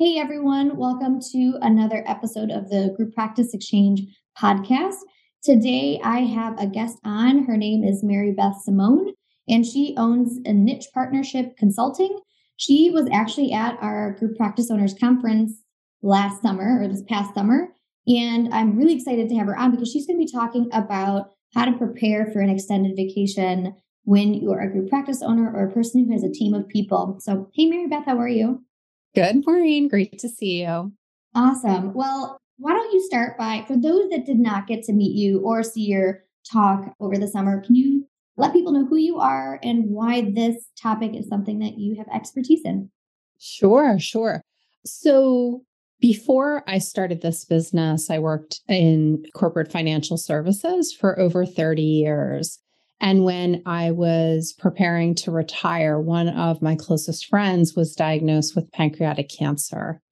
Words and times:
Hey 0.00 0.16
everyone, 0.16 0.78
welcome 0.78 1.20
to 1.32 1.58
another 1.60 2.02
episode 2.06 2.50
of 2.50 2.70
the 2.70 2.94
Group 2.96 3.12
Practice 3.12 3.52
Exchange 3.52 4.00
podcast. 4.34 4.96
Today 5.44 6.00
I 6.02 6.20
have 6.20 6.58
a 6.58 6.66
guest 6.66 6.96
on. 7.04 7.44
Her 7.44 7.58
name 7.58 7.84
is 7.84 8.02
Mary 8.02 8.32
Beth 8.32 8.56
Simone, 8.62 9.12
and 9.46 9.66
she 9.66 9.94
owns 9.98 10.38
a 10.46 10.54
niche 10.54 10.86
partnership 10.94 11.54
consulting. 11.58 12.18
She 12.56 12.88
was 12.88 13.10
actually 13.12 13.52
at 13.52 13.76
our 13.82 14.12
Group 14.12 14.38
Practice 14.38 14.70
Owners 14.70 14.94
Conference 14.98 15.62
last 16.00 16.40
summer 16.40 16.80
or 16.80 16.88
this 16.88 17.02
past 17.06 17.34
summer. 17.34 17.68
And 18.06 18.54
I'm 18.54 18.78
really 18.78 18.94
excited 18.94 19.28
to 19.28 19.34
have 19.34 19.48
her 19.48 19.58
on 19.58 19.70
because 19.70 19.92
she's 19.92 20.06
going 20.06 20.18
to 20.18 20.24
be 20.24 20.32
talking 20.32 20.70
about 20.72 21.32
how 21.52 21.66
to 21.66 21.76
prepare 21.76 22.24
for 22.32 22.40
an 22.40 22.48
extended 22.48 22.96
vacation 22.96 23.76
when 24.04 24.32
you're 24.32 24.62
a 24.62 24.72
group 24.72 24.88
practice 24.88 25.20
owner 25.20 25.52
or 25.54 25.66
a 25.66 25.70
person 25.70 26.06
who 26.06 26.12
has 26.12 26.24
a 26.24 26.32
team 26.32 26.54
of 26.54 26.66
people. 26.68 27.18
So, 27.20 27.50
hey, 27.52 27.66
Mary 27.66 27.86
Beth, 27.86 28.06
how 28.06 28.18
are 28.18 28.26
you? 28.26 28.62
Good 29.14 29.44
morning. 29.44 29.88
Great 29.88 30.20
to 30.20 30.28
see 30.28 30.62
you. 30.62 30.92
Awesome. 31.34 31.92
Well, 31.94 32.38
why 32.58 32.72
don't 32.72 32.92
you 32.92 33.04
start 33.04 33.36
by, 33.36 33.64
for 33.66 33.76
those 33.76 34.08
that 34.10 34.24
did 34.24 34.38
not 34.38 34.68
get 34.68 34.84
to 34.84 34.92
meet 34.92 35.16
you 35.16 35.40
or 35.40 35.62
see 35.64 35.82
your 35.82 36.24
talk 36.50 36.94
over 37.00 37.18
the 37.18 37.26
summer, 37.26 37.60
can 37.60 37.74
you 37.74 38.06
let 38.36 38.52
people 38.52 38.72
know 38.72 38.86
who 38.86 38.96
you 38.96 39.18
are 39.18 39.58
and 39.64 39.86
why 39.90 40.30
this 40.30 40.56
topic 40.80 41.16
is 41.16 41.28
something 41.28 41.58
that 41.58 41.78
you 41.78 41.96
have 41.96 42.06
expertise 42.14 42.60
in? 42.64 42.90
Sure, 43.38 43.98
sure. 43.98 44.42
So, 44.84 45.64
before 46.00 46.62
I 46.66 46.78
started 46.78 47.20
this 47.20 47.44
business, 47.44 48.10
I 48.10 48.18
worked 48.20 48.60
in 48.68 49.24
corporate 49.34 49.70
financial 49.70 50.16
services 50.16 50.94
for 50.94 51.18
over 51.18 51.44
30 51.44 51.82
years. 51.82 52.58
And 53.00 53.24
when 53.24 53.62
I 53.64 53.92
was 53.92 54.54
preparing 54.58 55.14
to 55.16 55.30
retire, 55.30 55.98
one 55.98 56.28
of 56.28 56.60
my 56.60 56.76
closest 56.76 57.26
friends 57.26 57.74
was 57.74 57.94
diagnosed 57.94 58.54
with 58.54 58.70
pancreatic 58.72 59.30
cancer. 59.30 60.02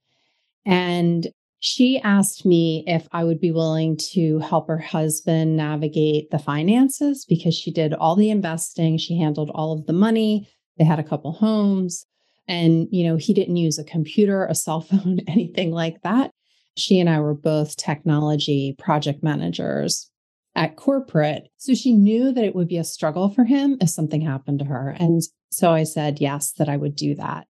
And 0.65 1.29
she 1.61 1.99
asked 2.01 2.47
me 2.47 2.85
if 2.87 3.07
I 3.13 3.25
would 3.25 3.41
be 3.41 3.51
willing 3.51 3.97
to 4.13 4.39
help 4.39 4.69
her 4.69 4.79
husband 4.79 5.57
navigate 5.57 6.31
the 6.31 6.39
finances 6.39 7.25
because 7.29 7.55
she 7.55 7.71
did 7.71 7.93
all 7.95 8.17
the 8.17 8.31
investing, 8.31 8.97
she 8.97 9.19
handled 9.19 9.51
all 9.55 9.73
of 9.73 9.87
the 9.87 9.93
money, 9.93 10.49
they 10.79 10.85
had 10.85 11.01
a 11.01 11.05
couple 11.05 11.33
homes, 11.33 12.07
and 12.47 12.87
you 12.91 13.05
know, 13.05 13.17
he 13.17 13.35
didn't 13.35 13.57
use 13.57 13.79
a 13.79 13.85
computer, 13.85 14.47
a 14.47 14.55
cell 14.55 14.81
phone, 14.83 15.19
anything 15.27 15.73
like 15.73 16.01
that. 16.03 16.31
She 16.77 17.01
and 17.01 17.11
I 17.11 17.19
were 17.21 17.35
both 17.35 17.77
technology 17.77 18.77
project 18.79 19.23
managers 19.23 20.09
at 20.55 20.77
corporate. 20.77 21.49
So 21.57 21.75
she 21.75 21.93
knew 21.93 22.33
that 22.33 22.45
it 22.45 22.55
would 22.55 22.69
be 22.69 22.79
a 22.79 22.85
struggle 22.85 23.31
for 23.31 23.45
him 23.45 23.77
if 23.81 23.91
something 23.91 24.21
happened 24.21 24.59
to 24.61 24.65
her. 24.65 24.97
And 24.99 25.23
so 25.51 25.71
I 25.71 25.85
said, 25.85 26.21
yes, 26.21 26.53
that 26.53 26.69
I 26.69 26.77
would 26.77 26.97
do 26.97 27.15
that. 27.15 27.47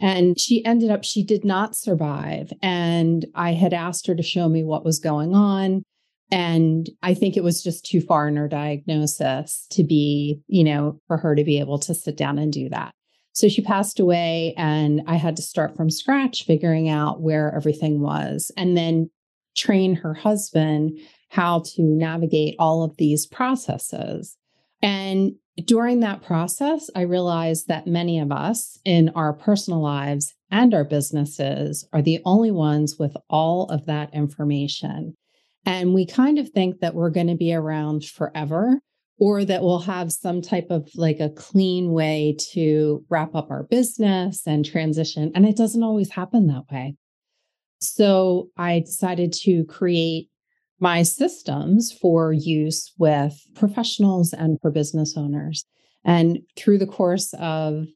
And 0.00 0.38
she 0.38 0.64
ended 0.64 0.90
up, 0.90 1.04
she 1.04 1.22
did 1.22 1.44
not 1.44 1.76
survive. 1.76 2.52
And 2.60 3.24
I 3.34 3.52
had 3.52 3.72
asked 3.72 4.06
her 4.08 4.14
to 4.14 4.22
show 4.22 4.48
me 4.48 4.64
what 4.64 4.84
was 4.84 4.98
going 4.98 5.34
on. 5.34 5.84
And 6.30 6.88
I 7.02 7.14
think 7.14 7.36
it 7.36 7.44
was 7.44 7.62
just 7.62 7.84
too 7.84 8.00
far 8.00 8.26
in 8.26 8.36
her 8.36 8.48
diagnosis 8.48 9.66
to 9.70 9.84
be, 9.84 10.40
you 10.48 10.64
know, 10.64 10.98
for 11.06 11.18
her 11.18 11.34
to 11.34 11.44
be 11.44 11.60
able 11.60 11.78
to 11.80 11.94
sit 11.94 12.16
down 12.16 12.38
and 12.38 12.52
do 12.52 12.68
that. 12.70 12.92
So 13.34 13.48
she 13.48 13.62
passed 13.62 13.98
away, 13.98 14.54
and 14.58 15.02
I 15.06 15.16
had 15.16 15.36
to 15.36 15.42
start 15.42 15.74
from 15.74 15.88
scratch 15.88 16.44
figuring 16.44 16.88
out 16.88 17.22
where 17.22 17.54
everything 17.54 18.00
was 18.00 18.50
and 18.58 18.76
then 18.76 19.10
train 19.56 19.94
her 19.94 20.14
husband 20.14 20.98
how 21.32 21.60
to 21.64 21.82
navigate 21.82 22.54
all 22.58 22.82
of 22.82 22.94
these 22.98 23.24
processes. 23.26 24.36
And 24.82 25.32
during 25.64 26.00
that 26.00 26.22
process, 26.22 26.90
I 26.94 27.02
realized 27.02 27.68
that 27.68 27.86
many 27.86 28.18
of 28.18 28.30
us 28.30 28.78
in 28.84 29.08
our 29.14 29.32
personal 29.32 29.80
lives 29.80 30.34
and 30.50 30.74
our 30.74 30.84
businesses 30.84 31.88
are 31.94 32.02
the 32.02 32.20
only 32.26 32.50
ones 32.50 32.98
with 32.98 33.16
all 33.30 33.64
of 33.70 33.86
that 33.86 34.12
information. 34.12 35.14
And 35.64 35.94
we 35.94 36.04
kind 36.04 36.38
of 36.38 36.50
think 36.50 36.80
that 36.80 36.94
we're 36.94 37.08
going 37.08 37.28
to 37.28 37.34
be 37.34 37.54
around 37.54 38.04
forever 38.04 38.80
or 39.18 39.42
that 39.42 39.62
we'll 39.62 39.78
have 39.78 40.12
some 40.12 40.42
type 40.42 40.66
of 40.68 40.90
like 40.96 41.18
a 41.20 41.30
clean 41.30 41.92
way 41.92 42.36
to 42.52 43.06
wrap 43.08 43.34
up 43.34 43.50
our 43.50 43.62
business 43.62 44.42
and 44.46 44.66
transition. 44.66 45.32
And 45.34 45.46
it 45.46 45.56
doesn't 45.56 45.82
always 45.82 46.10
happen 46.10 46.46
that 46.48 46.64
way. 46.70 46.94
So 47.80 48.50
I 48.58 48.80
decided 48.80 49.32
to 49.44 49.64
create 49.64 50.28
my 50.82 51.04
systems 51.04 51.92
for 51.92 52.32
use 52.32 52.92
with 52.98 53.40
professionals 53.54 54.32
and 54.32 54.58
for 54.60 54.70
business 54.70 55.16
owners. 55.16 55.64
And 56.04 56.40
through 56.56 56.78
the 56.78 56.88
course 56.88 57.32
of 57.38 57.86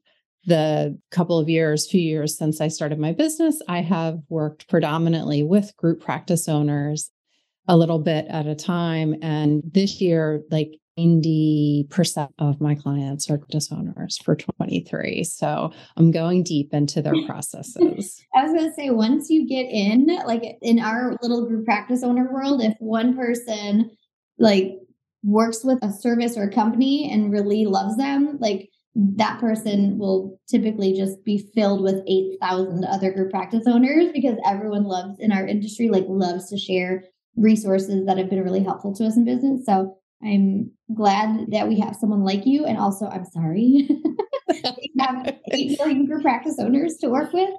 the 0.45 0.97
couple 1.11 1.37
of 1.37 1.49
years, 1.49 1.85
few 1.85 1.99
years 1.99 2.37
since 2.37 2.61
I 2.61 2.69
started 2.69 2.97
my 2.97 3.11
business, 3.11 3.61
I 3.67 3.81
have 3.81 4.19
worked 4.29 4.69
predominantly 4.69 5.43
with 5.43 5.75
group 5.75 5.99
practice 5.99 6.47
owners 6.47 7.11
a 7.67 7.75
little 7.75 7.99
bit 7.99 8.25
at 8.29 8.47
a 8.47 8.55
time. 8.55 9.15
And 9.21 9.61
this 9.65 9.99
year, 9.99 10.41
like 10.49 10.71
90% 10.97 12.29
of 12.39 12.59
my 12.59 12.75
clients 12.75 13.29
are 13.29 13.37
business 13.37 13.71
owners 13.71 14.17
for 14.17 14.35
23. 14.35 15.23
So 15.23 15.71
I'm 15.95 16.11
going 16.11 16.43
deep 16.43 16.73
into 16.73 17.01
their 17.01 17.13
processes. 17.25 18.23
I 18.35 18.43
was 18.43 18.53
going 18.53 18.69
to 18.69 18.75
say, 18.75 18.89
once 18.89 19.29
you 19.29 19.47
get 19.47 19.67
in, 19.69 20.07
like 20.25 20.43
in 20.61 20.79
our 20.79 21.15
little 21.21 21.47
group 21.47 21.65
practice 21.65 22.03
owner 22.03 22.31
world, 22.31 22.61
if 22.61 22.75
one 22.79 23.15
person 23.15 23.91
like 24.39 24.73
works 25.23 25.63
with 25.63 25.79
a 25.83 25.91
service 25.91 26.37
or 26.37 26.43
a 26.43 26.53
company 26.53 27.11
and 27.11 27.31
really 27.31 27.65
loves 27.65 27.97
them, 27.97 28.37
like 28.39 28.69
that 28.95 29.39
person 29.39 29.99
will 29.99 30.39
typically 30.49 30.93
just 30.93 31.23
be 31.23 31.49
filled 31.53 31.83
with 31.83 32.03
8,000 32.07 32.83
other 32.85 33.11
group 33.11 33.29
practice 33.29 33.65
owners 33.67 34.07
because 34.11 34.37
everyone 34.45 34.85
loves 34.85 35.19
in 35.19 35.31
our 35.31 35.45
industry, 35.45 35.89
like 35.89 36.05
loves 36.07 36.49
to 36.49 36.57
share 36.57 37.03
resources 37.35 38.07
that 38.07 38.17
have 38.17 38.29
been 38.29 38.43
really 38.43 38.63
helpful 38.63 38.95
to 38.95 39.05
us 39.05 39.15
in 39.15 39.23
business. 39.23 39.65
So 39.65 39.96
I'm 40.23 40.71
glad 40.93 41.51
that 41.51 41.67
we 41.67 41.79
have 41.79 41.95
someone 41.95 42.23
like 42.23 42.45
you. 42.45 42.65
And 42.65 42.77
also, 42.77 43.05
I'm 43.07 43.25
sorry, 43.25 43.87
we 44.49 44.91
have 44.99 45.35
8 45.51 45.79
million 45.79 46.05
group 46.05 46.23
practice 46.23 46.55
owners 46.59 46.97
to 47.01 47.09
work 47.09 47.33
with. 47.33 47.49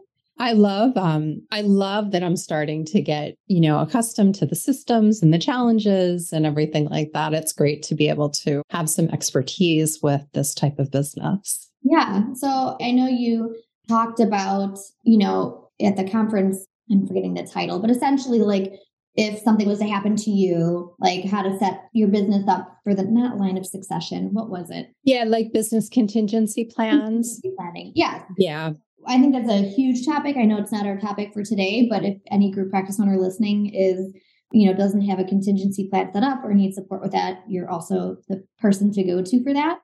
I 0.40 0.52
love 0.52 0.96
um 0.96 1.42
I 1.50 1.62
love 1.62 2.12
that 2.12 2.22
I'm 2.22 2.36
starting 2.36 2.84
to 2.86 3.00
get, 3.00 3.34
you 3.48 3.60
know, 3.60 3.80
accustomed 3.80 4.36
to 4.36 4.46
the 4.46 4.54
systems 4.54 5.20
and 5.20 5.34
the 5.34 5.38
challenges 5.38 6.32
and 6.32 6.46
everything 6.46 6.88
like 6.88 7.10
that. 7.12 7.34
It's 7.34 7.52
great 7.52 7.82
to 7.84 7.94
be 7.94 8.08
able 8.08 8.30
to 8.44 8.62
have 8.70 8.88
some 8.88 9.08
expertise 9.08 9.98
with 10.00 10.22
this 10.34 10.54
type 10.54 10.78
of 10.78 10.92
business. 10.92 11.68
Yeah. 11.82 12.32
So 12.34 12.76
I 12.80 12.92
know 12.92 13.08
you 13.08 13.56
talked 13.88 14.20
about, 14.20 14.78
you 15.02 15.18
know, 15.18 15.70
at 15.82 15.96
the 15.96 16.08
conference, 16.08 16.64
I'm 16.90 17.06
forgetting 17.06 17.34
the 17.34 17.42
title, 17.42 17.80
but 17.80 17.90
essentially 17.90 18.40
like 18.40 18.72
if 19.18 19.40
something 19.40 19.66
was 19.66 19.80
to 19.80 19.88
happen 19.88 20.14
to 20.14 20.30
you, 20.30 20.94
like 21.00 21.24
how 21.24 21.42
to 21.42 21.58
set 21.58 21.88
your 21.92 22.06
business 22.06 22.44
up 22.46 22.78
for 22.84 22.94
the 22.94 23.02
not 23.02 23.36
line 23.36 23.58
of 23.58 23.66
succession. 23.66 24.30
What 24.32 24.48
was 24.48 24.70
it? 24.70 24.86
Yeah, 25.02 25.24
like 25.24 25.52
business 25.52 25.88
contingency 25.88 26.64
plans. 26.64 27.40
Contingency 27.42 27.52
planning. 27.58 27.92
Yeah. 27.96 28.22
Yeah. 28.38 28.70
I 29.08 29.18
think 29.18 29.34
that's 29.34 29.50
a 29.50 29.68
huge 29.68 30.06
topic. 30.06 30.36
I 30.36 30.44
know 30.44 30.58
it's 30.58 30.70
not 30.70 30.86
our 30.86 31.00
topic 31.00 31.32
for 31.34 31.42
today, 31.42 31.88
but 31.90 32.04
if 32.04 32.16
any 32.30 32.52
group 32.52 32.70
practice 32.70 33.00
owner 33.00 33.18
listening 33.18 33.74
is, 33.74 34.14
you 34.52 34.66
know, 34.66 34.76
doesn't 34.76 35.08
have 35.08 35.18
a 35.18 35.24
contingency 35.24 35.88
plan 35.90 36.12
set 36.12 36.22
up 36.22 36.44
or 36.44 36.54
needs 36.54 36.76
support 36.76 37.02
with 37.02 37.10
that, 37.10 37.42
you're 37.48 37.68
also 37.68 38.18
the 38.28 38.44
person 38.60 38.92
to 38.92 39.02
go 39.02 39.20
to 39.20 39.42
for 39.42 39.52
that. 39.52 39.80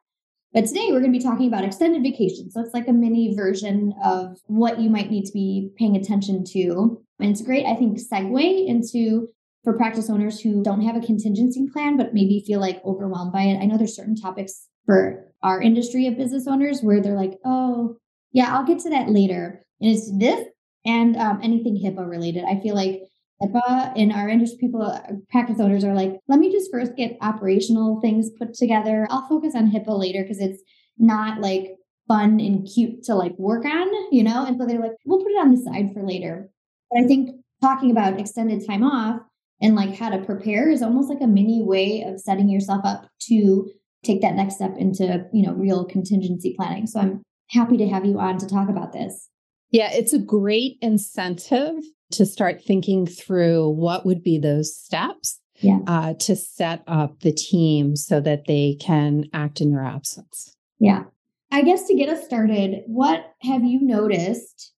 But 0.52 0.66
today 0.66 0.86
we're 0.90 1.00
going 1.00 1.12
to 1.12 1.18
be 1.18 1.24
talking 1.24 1.48
about 1.48 1.64
extended 1.64 2.04
vacation. 2.04 2.52
So 2.52 2.60
it's 2.60 2.72
like 2.72 2.86
a 2.86 2.92
mini 2.92 3.34
version 3.34 3.94
of 4.04 4.38
what 4.46 4.78
you 4.78 4.90
might 4.90 5.10
need 5.10 5.24
to 5.24 5.32
be 5.32 5.72
paying 5.76 5.96
attention 5.96 6.44
to. 6.52 7.03
And 7.20 7.30
it's 7.30 7.40
a 7.40 7.44
great, 7.44 7.66
I 7.66 7.74
think, 7.74 7.98
segue 7.98 8.66
into 8.66 9.28
for 9.62 9.76
practice 9.76 10.10
owners 10.10 10.40
who 10.40 10.62
don't 10.62 10.82
have 10.82 10.96
a 10.96 11.04
contingency 11.04 11.68
plan, 11.72 11.96
but 11.96 12.12
maybe 12.12 12.44
feel 12.46 12.60
like 12.60 12.84
overwhelmed 12.84 13.32
by 13.32 13.42
it. 13.42 13.58
I 13.60 13.64
know 13.64 13.78
there's 13.78 13.96
certain 13.96 14.16
topics 14.16 14.68
for 14.84 15.32
our 15.42 15.60
industry 15.60 16.06
of 16.06 16.16
business 16.16 16.46
owners 16.46 16.80
where 16.82 17.00
they're 17.00 17.16
like, 17.16 17.38
oh, 17.44 17.96
yeah, 18.32 18.54
I'll 18.54 18.66
get 18.66 18.80
to 18.80 18.90
that 18.90 19.08
later. 19.08 19.64
And 19.80 19.90
it's 19.90 20.10
this 20.18 20.46
and 20.84 21.16
um, 21.16 21.40
anything 21.42 21.80
HIPAA 21.82 22.08
related. 22.08 22.44
I 22.44 22.60
feel 22.60 22.74
like 22.74 23.02
HIPAA 23.42 23.96
in 23.96 24.12
our 24.12 24.28
industry, 24.28 24.58
people, 24.60 24.82
uh, 24.82 25.00
practice 25.30 25.60
owners 25.60 25.84
are 25.84 25.94
like, 25.94 26.18
let 26.28 26.38
me 26.38 26.52
just 26.52 26.70
first 26.70 26.94
get 26.96 27.16
operational 27.22 28.00
things 28.00 28.30
put 28.38 28.54
together. 28.54 29.06
I'll 29.10 29.26
focus 29.28 29.54
on 29.54 29.70
HIPAA 29.70 29.98
later 29.98 30.22
because 30.22 30.40
it's 30.40 30.62
not 30.98 31.40
like 31.40 31.76
fun 32.06 32.38
and 32.38 32.68
cute 32.72 33.02
to 33.04 33.14
like 33.14 33.32
work 33.38 33.64
on, 33.64 33.88
you 34.12 34.22
know? 34.22 34.44
And 34.44 34.58
so 34.58 34.66
they're 34.66 34.80
like, 34.80 34.92
we'll 35.06 35.22
put 35.22 35.32
it 35.32 35.40
on 35.40 35.50
the 35.50 35.62
side 35.62 35.90
for 35.94 36.02
later. 36.02 36.50
But 36.90 37.04
I 37.04 37.06
think 37.06 37.30
talking 37.62 37.90
about 37.90 38.18
extended 38.18 38.66
time 38.66 38.84
off 38.84 39.20
and 39.60 39.74
like 39.74 39.94
how 39.96 40.10
to 40.10 40.18
prepare 40.18 40.70
is 40.70 40.82
almost 40.82 41.08
like 41.08 41.20
a 41.20 41.26
mini 41.26 41.62
way 41.62 42.02
of 42.02 42.20
setting 42.20 42.48
yourself 42.48 42.84
up 42.84 43.08
to 43.28 43.70
take 44.04 44.20
that 44.20 44.34
next 44.34 44.56
step 44.56 44.74
into, 44.78 45.26
you 45.32 45.44
know, 45.44 45.54
real 45.54 45.84
contingency 45.84 46.54
planning. 46.56 46.86
So 46.86 47.00
I'm 47.00 47.22
happy 47.50 47.76
to 47.78 47.88
have 47.88 48.04
you 48.04 48.18
on 48.18 48.38
to 48.38 48.46
talk 48.46 48.68
about 48.68 48.92
this. 48.92 49.28
Yeah, 49.70 49.90
it's 49.92 50.12
a 50.12 50.18
great 50.18 50.76
incentive 50.82 51.76
to 52.12 52.26
start 52.26 52.62
thinking 52.62 53.06
through 53.06 53.70
what 53.70 54.04
would 54.04 54.22
be 54.22 54.38
those 54.38 54.76
steps 54.76 55.40
yeah. 55.60 55.78
uh, 55.86 56.14
to 56.14 56.36
set 56.36 56.82
up 56.86 57.20
the 57.20 57.32
team 57.32 57.96
so 57.96 58.20
that 58.20 58.46
they 58.46 58.76
can 58.80 59.24
act 59.32 59.60
in 59.60 59.70
your 59.70 59.84
absence. 59.84 60.54
Yeah. 60.78 61.04
I 61.50 61.62
guess 61.62 61.86
to 61.86 61.94
get 61.94 62.08
us 62.08 62.24
started, 62.24 62.82
what 62.86 63.32
have 63.42 63.64
you 63.64 63.80
noticed 63.80 64.73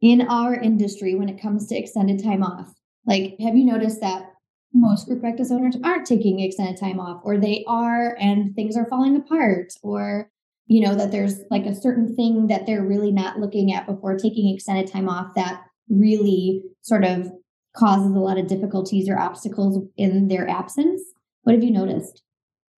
in 0.00 0.22
our 0.22 0.54
industry 0.54 1.14
when 1.14 1.28
it 1.28 1.40
comes 1.40 1.66
to 1.68 1.76
extended 1.76 2.22
time 2.22 2.42
off? 2.42 2.72
Like, 3.06 3.36
have 3.40 3.56
you 3.56 3.64
noticed 3.64 4.00
that 4.00 4.30
most 4.72 5.06
group 5.06 5.20
practice 5.20 5.50
owners 5.50 5.76
aren't 5.82 6.06
taking 6.06 6.40
extended 6.40 6.78
time 6.78 7.00
off, 7.00 7.20
or 7.24 7.38
they 7.38 7.64
are 7.66 8.16
and 8.20 8.54
things 8.54 8.76
are 8.76 8.86
falling 8.86 9.16
apart, 9.16 9.72
or 9.82 10.30
you 10.66 10.80
know 10.80 10.94
that 10.94 11.10
there's 11.10 11.40
like 11.50 11.66
a 11.66 11.74
certain 11.74 12.14
thing 12.14 12.46
that 12.46 12.66
they're 12.66 12.84
really 12.84 13.10
not 13.10 13.38
looking 13.38 13.72
at 13.72 13.86
before 13.86 14.16
taking 14.16 14.54
extended 14.54 14.90
time 14.90 15.08
off 15.08 15.34
that 15.34 15.62
really 15.88 16.62
sort 16.82 17.04
of 17.04 17.30
causes 17.76 18.14
a 18.14 18.20
lot 18.20 18.38
of 18.38 18.46
difficulties 18.46 19.08
or 19.08 19.18
obstacles 19.18 19.84
in 19.96 20.28
their 20.28 20.48
absence. 20.48 21.00
What 21.42 21.54
have 21.54 21.64
you 21.64 21.72
noticed? 21.72 22.22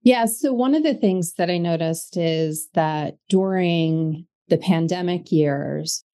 Yeah. 0.03 0.25
So, 0.25 0.53
one 0.53 0.75
of 0.75 0.83
the 0.83 0.95
things 0.95 1.35
that 1.35 1.51
I 1.51 1.59
noticed 1.59 2.17
is 2.17 2.69
that 2.75 3.17
during 3.29 4.27
the 4.49 4.59
pandemic 4.59 5.31
years, 5.31 6.05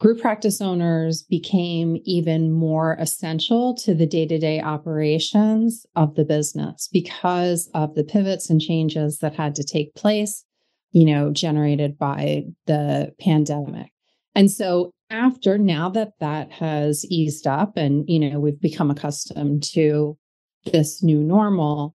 group 0.00 0.20
practice 0.20 0.60
owners 0.60 1.22
became 1.22 1.98
even 2.04 2.50
more 2.50 2.96
essential 2.98 3.74
to 3.74 3.94
the 3.94 4.06
day 4.06 4.26
to 4.26 4.38
day 4.38 4.60
operations 4.60 5.84
of 5.94 6.14
the 6.14 6.24
business 6.24 6.88
because 6.90 7.68
of 7.74 7.94
the 7.94 8.04
pivots 8.04 8.50
and 8.50 8.60
changes 8.60 9.18
that 9.18 9.34
had 9.34 9.54
to 9.54 9.62
take 9.62 9.94
place, 9.94 10.44
you 10.92 11.04
know, 11.04 11.30
generated 11.30 11.98
by 11.98 12.44
the 12.66 13.12
pandemic. 13.20 13.90
And 14.34 14.50
so 14.50 14.92
after 15.10 15.58
now 15.58 15.88
that 15.90 16.12
that 16.20 16.50
has 16.52 17.04
eased 17.06 17.46
up 17.46 17.76
and 17.76 18.08
you 18.08 18.18
know 18.18 18.38
we've 18.38 18.60
become 18.60 18.90
accustomed 18.90 19.62
to 19.62 20.16
this 20.72 21.02
new 21.02 21.18
normal 21.18 21.94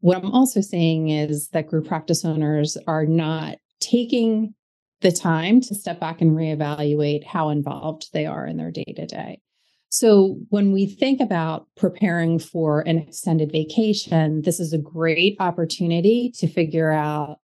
what 0.00 0.16
i'm 0.16 0.32
also 0.32 0.60
saying 0.60 1.10
is 1.10 1.48
that 1.48 1.68
group 1.68 1.86
practice 1.86 2.24
owners 2.24 2.78
are 2.86 3.04
not 3.04 3.58
taking 3.80 4.54
the 5.00 5.12
time 5.12 5.60
to 5.60 5.74
step 5.74 6.00
back 6.00 6.20
and 6.20 6.32
reevaluate 6.32 7.24
how 7.24 7.50
involved 7.50 8.08
they 8.12 8.26
are 8.26 8.46
in 8.46 8.56
their 8.56 8.70
day 8.70 8.92
to 8.96 9.06
day 9.06 9.40
so 9.88 10.38
when 10.48 10.72
we 10.72 10.86
think 10.86 11.20
about 11.20 11.66
preparing 11.76 12.38
for 12.38 12.80
an 12.80 12.98
extended 12.98 13.50
vacation 13.52 14.42
this 14.42 14.60
is 14.60 14.72
a 14.72 14.78
great 14.78 15.36
opportunity 15.40 16.32
to 16.36 16.48
figure 16.48 16.90
out 16.90 17.38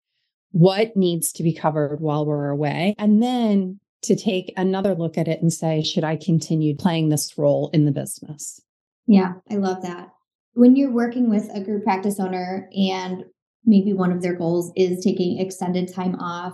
what 0.51 0.95
needs 0.95 1.31
to 1.31 1.43
be 1.43 1.53
covered 1.53 1.99
while 1.99 2.25
we're 2.25 2.49
away 2.49 2.95
and 2.97 3.21
then 3.21 3.79
to 4.01 4.15
take 4.15 4.53
another 4.55 4.95
look 4.95 5.17
at 5.17 5.27
it 5.27 5.41
and 5.41 5.51
say, 5.51 5.83
should 5.83 6.03
I 6.03 6.15
continue 6.15 6.75
playing 6.75 7.09
this 7.09 7.37
role 7.37 7.69
in 7.73 7.85
the 7.85 7.91
business? 7.91 8.61
Yeah, 9.07 9.33
I 9.49 9.55
love 9.55 9.81
that. 9.81 10.09
When 10.53 10.75
you're 10.75 10.91
working 10.91 11.29
with 11.29 11.49
a 11.53 11.61
group 11.61 11.83
practice 11.83 12.19
owner 12.19 12.69
and 12.73 13.23
maybe 13.65 13.93
one 13.93 14.11
of 14.11 14.21
their 14.21 14.35
goals 14.35 14.71
is 14.75 15.03
taking 15.03 15.39
extended 15.39 15.93
time 15.93 16.15
off, 16.15 16.53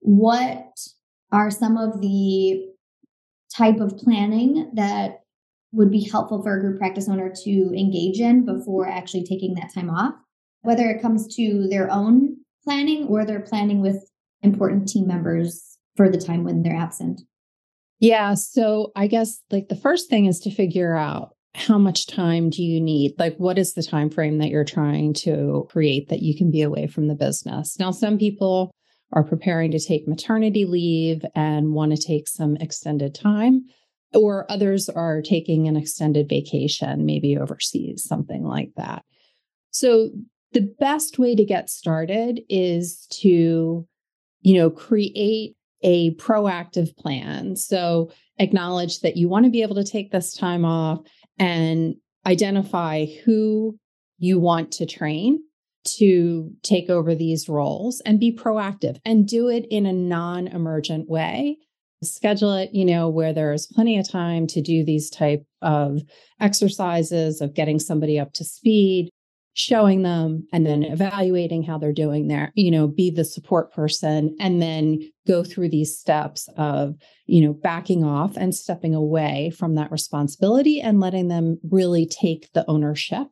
what 0.00 0.76
are 1.32 1.50
some 1.50 1.76
of 1.76 2.00
the 2.00 2.66
type 3.54 3.80
of 3.80 3.96
planning 3.96 4.70
that 4.74 5.20
would 5.72 5.90
be 5.90 6.08
helpful 6.08 6.42
for 6.42 6.56
a 6.56 6.60
group 6.60 6.78
practice 6.78 7.08
owner 7.08 7.32
to 7.44 7.72
engage 7.76 8.20
in 8.20 8.44
before 8.44 8.88
actually 8.88 9.24
taking 9.24 9.54
that 9.54 9.72
time 9.74 9.90
off, 9.90 10.14
whether 10.62 10.88
it 10.88 11.02
comes 11.02 11.34
to 11.36 11.66
their 11.68 11.90
own 11.90 12.36
planning 12.64 13.06
or 13.06 13.24
they're 13.24 13.40
planning 13.40 13.80
with 13.80 14.10
important 14.42 14.88
team 14.88 15.06
members 15.06 15.78
for 15.96 16.10
the 16.10 16.18
time 16.18 16.44
when 16.44 16.62
they're 16.62 16.76
absent? 16.76 17.22
Yeah. 17.98 18.34
So 18.34 18.92
I 18.94 19.06
guess 19.06 19.40
like 19.50 19.68
the 19.68 19.76
first 19.76 20.08
thing 20.10 20.26
is 20.26 20.40
to 20.40 20.50
figure 20.50 20.94
out 20.94 21.30
how 21.54 21.78
much 21.78 22.06
time 22.06 22.50
do 22.50 22.62
you 22.62 22.80
need? 22.80 23.14
Like 23.18 23.36
what 23.38 23.58
is 23.58 23.72
the 23.72 23.82
time 23.82 24.10
frame 24.10 24.38
that 24.38 24.50
you're 24.50 24.64
trying 24.64 25.14
to 25.14 25.66
create 25.70 26.10
that 26.10 26.20
you 26.20 26.36
can 26.36 26.50
be 26.50 26.60
away 26.60 26.86
from 26.86 27.08
the 27.08 27.14
business? 27.14 27.78
Now, 27.78 27.90
some 27.90 28.18
people 28.18 28.70
are 29.12 29.24
preparing 29.24 29.70
to 29.70 29.80
take 29.80 30.08
maternity 30.08 30.64
leave 30.64 31.24
and 31.34 31.72
want 31.72 31.94
to 31.94 32.02
take 32.02 32.28
some 32.28 32.56
extended 32.56 33.14
time, 33.14 33.64
or 34.14 34.50
others 34.50 34.88
are 34.88 35.22
taking 35.22 35.68
an 35.68 35.76
extended 35.76 36.28
vacation, 36.28 37.06
maybe 37.06 37.36
overseas, 37.36 38.04
something 38.04 38.44
like 38.44 38.70
that. 38.76 39.04
So 39.70 40.10
the 40.52 40.72
best 40.78 41.18
way 41.18 41.34
to 41.34 41.44
get 41.44 41.70
started 41.70 42.40
is 42.48 43.06
to 43.20 43.86
you 44.42 44.54
know 44.54 44.70
create 44.70 45.56
a 45.82 46.14
proactive 46.14 46.96
plan. 46.96 47.56
So 47.56 48.10
acknowledge 48.38 49.00
that 49.00 49.16
you 49.16 49.28
want 49.28 49.44
to 49.44 49.50
be 49.50 49.62
able 49.62 49.76
to 49.76 49.84
take 49.84 50.10
this 50.10 50.34
time 50.34 50.64
off 50.64 51.00
and 51.38 51.94
identify 52.26 53.06
who 53.24 53.78
you 54.18 54.38
want 54.38 54.72
to 54.72 54.86
train 54.86 55.40
to 55.98 56.50
take 56.62 56.90
over 56.90 57.14
these 57.14 57.48
roles 57.48 58.00
and 58.00 58.20
be 58.20 58.36
proactive 58.36 58.98
and 59.04 59.26
do 59.26 59.48
it 59.48 59.66
in 59.70 59.86
a 59.86 59.92
non 59.92 60.48
emergent 60.48 61.08
way. 61.08 61.58
Schedule 62.02 62.54
it, 62.54 62.70
you 62.74 62.84
know, 62.84 63.08
where 63.08 63.32
there's 63.32 63.66
plenty 63.66 63.98
of 63.98 64.08
time 64.08 64.46
to 64.48 64.60
do 64.60 64.84
these 64.84 65.08
type 65.08 65.44
of 65.62 66.02
exercises 66.40 67.40
of 67.40 67.54
getting 67.54 67.78
somebody 67.78 68.18
up 68.18 68.32
to 68.34 68.44
speed, 68.44 69.10
showing 69.56 70.02
them 70.02 70.46
and 70.52 70.66
then 70.66 70.82
evaluating 70.82 71.62
how 71.62 71.78
they're 71.78 71.90
doing 71.90 72.28
there 72.28 72.52
you 72.54 72.70
know 72.70 72.86
be 72.86 73.10
the 73.10 73.24
support 73.24 73.72
person 73.72 74.36
and 74.38 74.60
then 74.60 75.00
go 75.26 75.42
through 75.42 75.66
these 75.70 75.98
steps 75.98 76.46
of 76.58 76.94
you 77.24 77.40
know 77.40 77.54
backing 77.54 78.04
off 78.04 78.36
and 78.36 78.54
stepping 78.54 78.94
away 78.94 79.50
from 79.56 79.74
that 79.74 79.90
responsibility 79.90 80.78
and 80.78 81.00
letting 81.00 81.28
them 81.28 81.58
really 81.70 82.04
take 82.04 82.52
the 82.52 82.66
ownership 82.68 83.26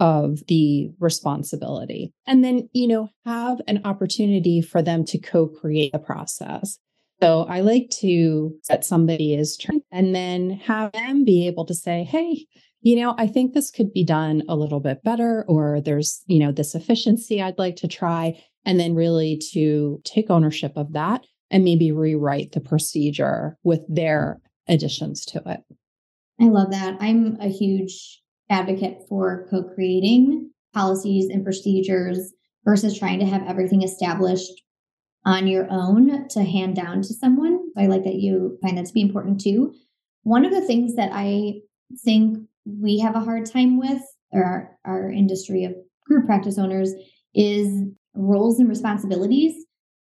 of 0.00 0.38
the 0.48 0.90
responsibility 0.98 2.12
and 2.26 2.42
then 2.42 2.68
you 2.72 2.88
know 2.88 3.08
have 3.24 3.60
an 3.68 3.80
opportunity 3.84 4.60
for 4.60 4.82
them 4.82 5.04
to 5.04 5.18
co-create 5.18 5.92
the 5.92 5.98
process 5.98 6.78
so 7.22 7.44
I 7.44 7.60
like 7.60 7.88
to 8.00 8.52
set 8.64 8.84
somebody 8.84 9.36
as 9.36 9.56
trained 9.56 9.82
and 9.92 10.12
then 10.12 10.50
have 10.64 10.90
them 10.90 11.24
be 11.24 11.46
able 11.46 11.64
to 11.66 11.74
say, 11.74 12.02
hey, 12.02 12.46
you 12.80 12.96
know, 12.96 13.14
I 13.16 13.28
think 13.28 13.54
this 13.54 13.70
could 13.70 13.92
be 13.92 14.02
done 14.02 14.42
a 14.48 14.56
little 14.56 14.80
bit 14.80 15.04
better, 15.04 15.44
or 15.46 15.80
there's, 15.80 16.24
you 16.26 16.40
know, 16.40 16.50
this 16.50 16.74
efficiency 16.74 17.40
I'd 17.40 17.58
like 17.58 17.76
to 17.76 17.86
try. 17.86 18.42
And 18.64 18.80
then 18.80 18.96
really 18.96 19.40
to 19.52 20.00
take 20.04 20.30
ownership 20.30 20.72
of 20.74 20.94
that 20.94 21.24
and 21.48 21.62
maybe 21.62 21.92
rewrite 21.92 22.52
the 22.52 22.60
procedure 22.60 23.56
with 23.62 23.84
their 23.88 24.40
additions 24.66 25.24
to 25.26 25.42
it. 25.46 25.60
I 26.40 26.44
love 26.44 26.72
that. 26.72 26.96
I'm 27.00 27.36
a 27.40 27.48
huge 27.48 28.21
advocate 28.52 28.98
for 29.08 29.46
co 29.50 29.62
creating 29.62 30.50
policies 30.74 31.28
and 31.28 31.44
procedures 31.44 32.32
versus 32.64 32.98
trying 32.98 33.18
to 33.18 33.26
have 33.26 33.42
everything 33.48 33.82
established 33.82 34.62
on 35.24 35.46
your 35.46 35.66
own 35.70 36.28
to 36.28 36.42
hand 36.42 36.76
down 36.76 37.02
to 37.02 37.14
someone. 37.14 37.58
I 37.76 37.86
like 37.86 38.04
that 38.04 38.16
you 38.16 38.58
find 38.62 38.78
that 38.78 38.86
to 38.86 38.92
be 38.92 39.00
important 39.00 39.40
too. 39.40 39.72
One 40.22 40.44
of 40.44 40.52
the 40.52 40.60
things 40.60 40.94
that 40.96 41.10
I 41.12 41.60
think 42.04 42.38
we 42.64 42.98
have 43.00 43.16
a 43.16 43.20
hard 43.20 43.46
time 43.46 43.78
with, 43.78 44.02
or 44.32 44.44
our, 44.44 44.78
our 44.84 45.10
industry 45.10 45.64
of 45.64 45.74
group 46.06 46.26
practice 46.26 46.58
owners, 46.58 46.92
is 47.34 47.88
roles 48.14 48.58
and 48.58 48.68
responsibilities, 48.68 49.54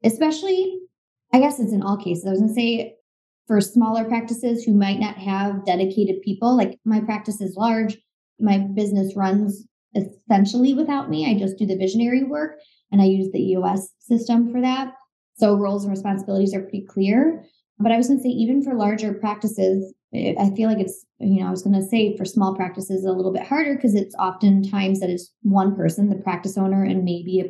especially, 0.03 0.79
I 1.33 1.39
guess 1.39 1.59
it's 1.59 1.73
in 1.73 1.83
all 1.83 1.97
cases. 1.97 2.25
I 2.25 2.31
was 2.31 2.39
going 2.39 2.53
to 2.53 2.55
say 2.55 2.95
for 3.47 3.61
smaller 3.61 4.05
practices 4.05 4.63
who 4.63 4.73
might 4.73 4.99
not 4.99 5.17
have 5.17 5.65
dedicated 5.65 6.21
people, 6.21 6.55
like 6.55 6.79
my 6.85 6.99
practice 6.99 7.41
is 7.41 7.55
large, 7.55 7.97
my 8.39 8.59
business 8.59 9.15
runs 9.15 9.65
essentially 9.95 10.73
without 10.73 11.09
me. 11.09 11.29
I 11.29 11.37
just 11.37 11.57
do 11.57 11.65
the 11.65 11.77
visionary 11.77 12.23
work 12.23 12.59
and 12.91 13.01
I 13.01 13.05
use 13.05 13.31
the 13.31 13.41
EOS 13.51 13.89
system 13.99 14.51
for 14.51 14.61
that. 14.61 14.93
So 15.35 15.55
roles 15.55 15.83
and 15.83 15.91
responsibilities 15.91 16.53
are 16.53 16.61
pretty 16.61 16.85
clear. 16.85 17.43
But 17.79 17.91
I 17.91 17.97
was 17.97 18.07
going 18.07 18.19
to 18.19 18.23
say, 18.23 18.29
even 18.29 18.63
for 18.63 18.73
larger 18.73 19.13
practices, 19.13 19.93
eh, 20.13 20.33
I 20.39 20.49
feel 20.55 20.67
like 20.67 20.79
it's, 20.79 21.05
you 21.19 21.41
know, 21.41 21.47
I 21.47 21.51
was 21.51 21.61
going 21.61 21.79
to 21.79 21.87
say 21.87 22.17
for 22.17 22.25
small 22.25 22.55
practices 22.55 23.05
a 23.05 23.11
little 23.11 23.31
bit 23.31 23.45
harder 23.45 23.75
because 23.75 23.93
it's 23.93 24.15
oftentimes 24.15 24.99
that 24.99 25.11
it's 25.11 25.31
one 25.43 25.75
person, 25.75 26.09
the 26.09 26.15
practice 26.15 26.57
owner, 26.57 26.83
and 26.83 27.03
maybe 27.03 27.39
a 27.39 27.49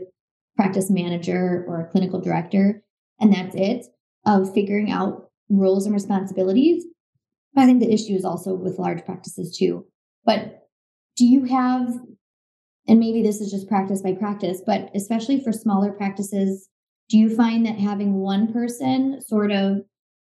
practice 0.58 0.89
manager 0.89 1.63
or 1.67 1.79
a 1.79 1.89
clinical 1.89 2.20
director, 2.20 2.82
and 3.22 3.34
that's 3.34 3.56
it 3.56 3.86
of 4.25 4.53
figuring 4.53 4.91
out 4.91 5.29
roles 5.50 5.86
and 5.86 5.94
responsibilities. 5.94 6.84
I 7.56 7.65
think 7.65 7.79
the 7.79 7.94
issue 7.94 8.13
is 8.13 8.25
also 8.25 8.53
with 8.53 8.77
large 8.77 9.06
practices 9.06 9.56
too. 9.58 9.86
But 10.25 10.66
do 11.17 11.25
you 11.25 11.45
have, 11.45 11.89
and 12.88 13.00
maybe 13.00 13.21
this 13.21 13.41
is 13.41 13.51
just 13.51 13.67
practice 13.67 14.01
by 14.01 14.13
practice, 14.13 14.62
but 14.65 14.89
especially 14.95 15.43
for 15.43 15.51
smaller 15.51 15.91
practices, 15.91 16.69
do 17.09 17.17
you 17.17 17.36
find 17.36 17.65
that 17.65 17.77
having 17.77 18.15
one 18.15 18.53
person 18.53 19.21
sort 19.25 19.51
of 19.51 19.81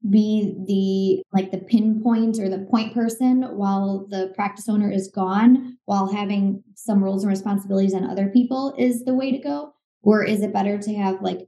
be 0.10 0.56
the 0.68 1.24
like 1.36 1.52
the 1.52 1.58
pinpoint 1.58 2.38
or 2.40 2.48
the 2.48 2.68
point 2.70 2.94
person 2.94 3.44
while 3.58 4.06
the 4.10 4.32
practice 4.36 4.70
owner 4.70 4.92
is 4.92 5.10
gone 5.14 5.78
while 5.86 6.14
having 6.14 6.64
some 6.76 7.04
roles 7.04 7.24
and 7.24 7.32
responsibilities 7.32 7.94
on 7.94 8.08
other 8.08 8.28
people 8.28 8.76
is 8.78 9.04
the 9.04 9.16
way 9.16 9.32
to 9.32 9.40
go? 9.40 9.74
Or 10.04 10.24
is 10.24 10.42
it 10.42 10.54
better 10.54 10.78
to 10.78 10.94
have 10.94 11.22
like 11.22 11.48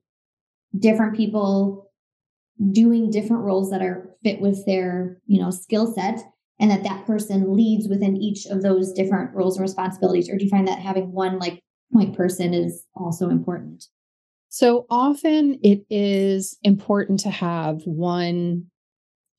different 0.77 1.16
people 1.16 1.92
doing 2.72 3.12
different 3.12 3.44
roles 3.44 3.70
that 3.70 3.84
are 3.84 4.10
fit 4.24 4.42
with 4.42 4.66
their 4.66 5.20
you 5.27 5.39
know 5.39 5.51
skill 5.51 5.94
set 5.94 6.24
and 6.60 6.72
that 6.72 6.84
that 6.84 7.06
person 7.06 7.56
leads 7.56 7.88
within 7.88 8.18
each 8.18 8.46
of 8.48 8.62
those 8.62 8.92
different 8.92 9.34
roles 9.34 9.58
and 9.58 9.64
responsibilities 9.64 10.30
or 10.30 10.38
do 10.38 10.44
you 10.44 10.50
find 10.50 10.68
that 10.68 10.80
having 10.80 11.12
one 11.12 11.40
like 11.40 11.62
point 11.94 12.16
person 12.16 12.54
is 12.54 12.84
also 12.96 13.30
important 13.30 13.86
so 14.50 14.86
often 14.90 15.60
it 15.64 15.86
is 15.90 16.58
important 16.64 17.20
to 17.22 17.30
have 17.30 17.82
one 17.86 18.68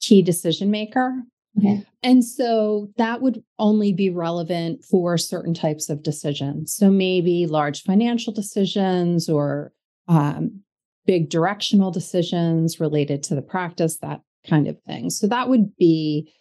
key 0.00 0.22
decision 0.22 0.70
maker. 0.70 1.22
Okay. 1.58 1.84
And 2.02 2.24
so 2.24 2.90
that 2.96 3.20
would 3.20 3.42
only 3.58 3.92
be 3.92 4.10
relevant 4.10 4.84
for 4.84 5.18
certain 5.18 5.54
types 5.54 5.88
of 5.88 6.02
decisions. 6.02 6.72
So 6.72 6.90
maybe 6.90 7.46
large 7.46 7.82
financial 7.82 8.32
decisions 8.32 9.28
or 9.28 9.72
um, 10.06 10.60
big 11.04 11.30
directional 11.30 11.90
decisions 11.90 12.78
related 12.78 13.22
to 13.24 13.34
the 13.34 13.42
practice, 13.42 13.98
that 13.98 14.20
kind 14.46 14.68
of 14.68 14.80
thing. 14.82 15.10
So 15.10 15.26
that 15.26 15.48
would 15.48 15.76
be 15.76 16.32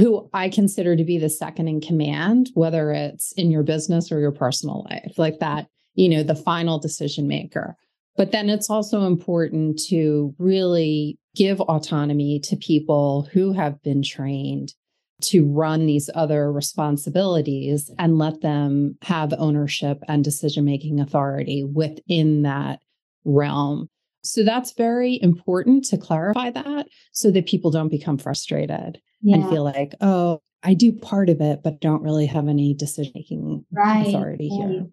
who 0.00 0.28
I 0.32 0.48
consider 0.48 0.96
to 0.96 1.04
be 1.04 1.18
the 1.18 1.30
second 1.30 1.68
in 1.68 1.80
command, 1.80 2.50
whether 2.54 2.90
it's 2.90 3.32
in 3.32 3.50
your 3.50 3.62
business 3.62 4.10
or 4.10 4.18
your 4.18 4.32
personal 4.32 4.86
life, 4.90 5.18
like 5.18 5.38
that, 5.40 5.66
you 5.94 6.08
know, 6.08 6.22
the 6.22 6.34
final 6.34 6.78
decision 6.78 7.28
maker. 7.28 7.76
But 8.16 8.32
then 8.32 8.48
it's 8.48 8.70
also 8.70 9.02
important 9.02 9.78
to 9.88 10.34
really 10.38 11.18
give 11.36 11.60
autonomy 11.60 12.40
to 12.40 12.56
people 12.56 13.28
who 13.32 13.52
have 13.52 13.80
been 13.82 14.02
trained 14.02 14.74
to 15.22 15.46
run 15.46 15.86
these 15.86 16.08
other 16.14 16.50
responsibilities 16.50 17.90
and 17.98 18.18
let 18.18 18.40
them 18.40 18.96
have 19.02 19.34
ownership 19.36 19.98
and 20.08 20.24
decision 20.24 20.64
making 20.64 20.98
authority 20.98 21.62
within 21.62 22.42
that 22.42 22.80
realm. 23.24 23.88
So 24.22 24.44
that's 24.44 24.72
very 24.72 25.20
important 25.22 25.84
to 25.86 25.98
clarify 25.98 26.50
that 26.50 26.86
so 27.12 27.30
that 27.30 27.46
people 27.46 27.70
don't 27.70 27.90
become 27.90 28.18
frustrated 28.18 28.98
yeah. 29.22 29.36
and 29.36 29.48
feel 29.48 29.64
like, 29.64 29.94
oh, 30.00 30.40
I 30.62 30.74
do 30.74 30.92
part 30.92 31.28
of 31.28 31.40
it, 31.40 31.62
but 31.62 31.80
don't 31.80 32.02
really 32.02 32.26
have 32.26 32.48
any 32.48 32.74
decision 32.74 33.12
making 33.14 33.64
right. 33.72 34.06
authority 34.06 34.50
right. 34.50 34.70
here. 34.70 34.86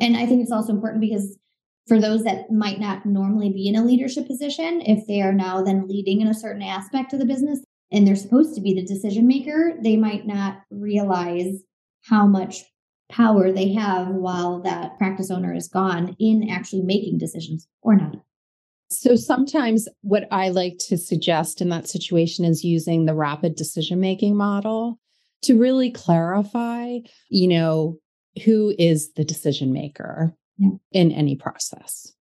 And 0.00 0.16
I 0.16 0.26
think 0.26 0.42
it's 0.42 0.52
also 0.52 0.72
important 0.72 1.00
because 1.00 1.36
for 1.88 2.00
those 2.00 2.22
that 2.24 2.52
might 2.52 2.78
not 2.78 3.06
normally 3.06 3.50
be 3.50 3.68
in 3.68 3.74
a 3.74 3.84
leadership 3.84 4.26
position, 4.26 4.80
if 4.82 5.06
they 5.06 5.22
are 5.22 5.32
now 5.32 5.62
then 5.62 5.88
leading 5.88 6.20
in 6.20 6.28
a 6.28 6.34
certain 6.34 6.62
aspect 6.62 7.12
of 7.12 7.18
the 7.18 7.24
business 7.24 7.60
and 7.90 8.06
they're 8.06 8.14
supposed 8.14 8.54
to 8.54 8.60
be 8.60 8.74
the 8.74 8.84
decision 8.84 9.26
maker, 9.26 9.74
they 9.82 9.96
might 9.96 10.26
not 10.26 10.60
realize 10.70 11.62
how 12.04 12.26
much 12.26 12.62
power 13.10 13.50
they 13.50 13.72
have 13.72 14.08
while 14.08 14.60
that 14.60 14.98
practice 14.98 15.30
owner 15.30 15.54
is 15.54 15.66
gone 15.66 16.14
in 16.20 16.48
actually 16.50 16.82
making 16.82 17.18
decisions 17.18 17.66
or 17.82 17.96
not. 17.96 18.16
So 18.90 19.16
sometimes 19.16 19.86
what 20.00 20.26
I 20.30 20.48
like 20.48 20.78
to 20.88 20.96
suggest 20.96 21.60
in 21.60 21.68
that 21.68 21.88
situation 21.88 22.44
is 22.44 22.64
using 22.64 23.04
the 23.04 23.14
rapid 23.14 23.54
decision 23.54 24.00
making 24.00 24.36
model 24.36 24.98
to 25.42 25.58
really 25.58 25.90
clarify, 25.90 26.98
you 27.28 27.48
know, 27.48 27.98
who 28.44 28.74
is 28.78 29.12
the 29.12 29.24
decision 29.24 29.72
maker 29.72 30.34
yeah. 30.56 30.70
in 30.92 31.12
any 31.12 31.36
process. 31.36 32.14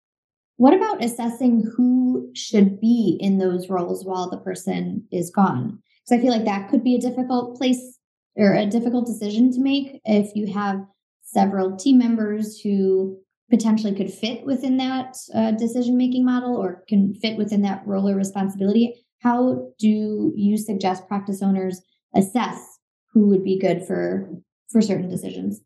What 0.57 0.73
about 0.73 1.03
assessing 1.03 1.71
who 1.75 2.31
should 2.33 2.81
be 2.81 3.17
in 3.19 3.37
those 3.37 3.69
roles 3.69 4.03
while 4.03 4.29
the 4.29 4.37
person 4.37 5.05
is 5.11 5.29
gone? 5.29 5.79
Because 6.03 6.19
I 6.19 6.21
feel 6.21 6.33
like 6.33 6.45
that 6.45 6.69
could 6.69 6.83
be 6.83 6.95
a 6.95 7.01
difficult 7.01 7.57
place 7.57 7.97
or 8.35 8.53
a 8.53 8.65
difficult 8.65 9.05
decision 9.05 9.51
to 9.53 9.61
make 9.61 10.01
if 10.05 10.35
you 10.35 10.51
have 10.51 10.83
several 11.23 11.75
team 11.77 11.97
members 11.99 12.59
who 12.59 13.19
potentially 13.49 13.95
could 13.95 14.11
fit 14.11 14.45
within 14.45 14.77
that 14.77 15.15
uh, 15.33 15.51
decision 15.51 15.97
making 15.97 16.25
model 16.25 16.55
or 16.55 16.83
can 16.87 17.13
fit 17.15 17.37
within 17.37 17.61
that 17.61 17.85
role 17.85 18.09
or 18.09 18.15
responsibility. 18.15 18.93
How 19.21 19.71
do 19.79 20.33
you 20.35 20.57
suggest 20.57 21.07
practice 21.07 21.41
owners 21.41 21.81
assess 22.15 22.61
who 23.13 23.27
would 23.27 23.43
be 23.43 23.59
good 23.59 23.85
for 23.85 24.29
for 24.71 24.81
certain 24.81 25.09
decisions? 25.09 25.61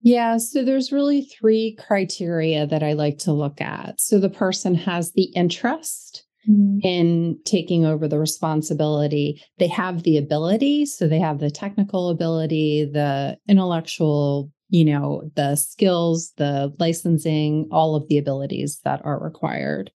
Yeah, 0.00 0.36
so 0.36 0.62
there's 0.62 0.92
really 0.92 1.22
three 1.22 1.76
criteria 1.78 2.66
that 2.66 2.82
I 2.82 2.92
like 2.92 3.18
to 3.20 3.32
look 3.32 3.60
at. 3.60 4.00
So 4.00 4.18
the 4.18 4.28
person 4.28 4.74
has 4.74 5.12
the 5.12 5.32
interest 5.34 6.26
mm-hmm. 6.48 6.80
in 6.82 7.38
taking 7.46 7.86
over 7.86 8.06
the 8.06 8.18
responsibility, 8.18 9.42
they 9.58 9.68
have 9.68 10.02
the 10.02 10.18
ability, 10.18 10.84
so 10.86 11.08
they 11.08 11.20
have 11.20 11.38
the 11.38 11.50
technical 11.50 12.10
ability, 12.10 12.84
the 12.92 13.38
intellectual, 13.48 14.52
you 14.74 14.84
know, 14.84 15.22
the 15.36 15.54
skills, 15.54 16.32
the 16.36 16.74
licensing, 16.80 17.68
all 17.70 17.94
of 17.94 18.08
the 18.08 18.18
abilities 18.18 18.80
that 18.82 19.00
are 19.04 19.22
required. 19.22 19.92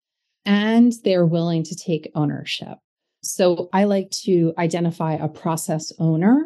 And 0.44 0.92
they're 1.06 1.26
willing 1.26 1.64
to 1.64 1.78
take 1.78 2.12
ownership. 2.14 2.78
So 3.24 3.70
I 3.72 3.86
like 3.86 4.12
to 4.26 4.54
identify 4.58 5.14
a 5.14 5.30
process 5.30 5.94
owner 5.98 6.44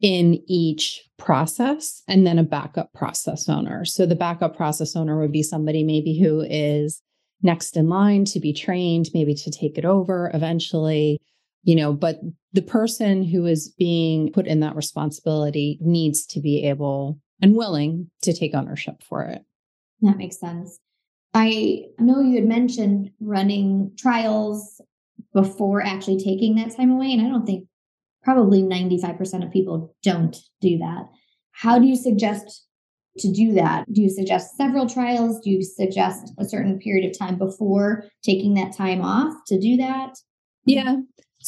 in 0.00 0.42
each 0.48 1.08
process 1.18 2.02
and 2.08 2.26
then 2.26 2.40
a 2.40 2.42
backup 2.42 2.92
process 2.94 3.48
owner. 3.48 3.84
So 3.84 4.06
the 4.06 4.16
backup 4.16 4.56
process 4.56 4.96
owner 4.96 5.20
would 5.20 5.30
be 5.30 5.44
somebody 5.44 5.84
maybe 5.84 6.18
who 6.18 6.40
is 6.40 7.00
next 7.44 7.76
in 7.76 7.88
line 7.88 8.24
to 8.24 8.40
be 8.40 8.52
trained, 8.52 9.06
maybe 9.14 9.36
to 9.36 9.52
take 9.52 9.78
it 9.78 9.84
over 9.84 10.32
eventually, 10.34 11.20
you 11.62 11.76
know, 11.76 11.92
but 11.92 12.18
the 12.54 12.62
person 12.62 13.22
who 13.22 13.46
is 13.46 13.72
being 13.78 14.32
put 14.32 14.48
in 14.48 14.58
that 14.60 14.74
responsibility 14.74 15.78
needs 15.80 16.26
to 16.26 16.40
be 16.40 16.64
able 16.64 17.20
and 17.40 17.54
willing 17.54 18.10
to 18.22 18.32
take 18.32 18.54
ownership 18.54 19.02
for 19.02 19.22
it. 19.24 19.44
That 20.02 20.16
makes 20.16 20.38
sense. 20.38 20.78
I 21.34 21.84
know 21.98 22.20
you 22.20 22.36
had 22.36 22.46
mentioned 22.46 23.10
running 23.20 23.92
trials 23.98 24.80
before 25.32 25.82
actually 25.82 26.18
taking 26.18 26.56
that 26.56 26.74
time 26.74 26.90
away. 26.90 27.12
And 27.12 27.20
I 27.20 27.28
don't 27.28 27.46
think 27.46 27.66
probably 28.22 28.62
95% 28.62 29.44
of 29.44 29.52
people 29.52 29.94
don't 30.02 30.36
do 30.60 30.78
that. 30.78 31.04
How 31.52 31.78
do 31.78 31.86
you 31.86 31.96
suggest 31.96 32.66
to 33.18 33.32
do 33.32 33.52
that? 33.54 33.84
Do 33.92 34.02
you 34.02 34.10
suggest 34.10 34.56
several 34.56 34.88
trials? 34.88 35.40
Do 35.40 35.50
you 35.50 35.62
suggest 35.62 36.32
a 36.38 36.44
certain 36.44 36.78
period 36.78 37.08
of 37.08 37.18
time 37.18 37.36
before 37.36 38.04
taking 38.22 38.54
that 38.54 38.76
time 38.76 39.02
off 39.02 39.34
to 39.48 39.58
do 39.58 39.76
that? 39.76 40.14
Yeah. 40.64 40.96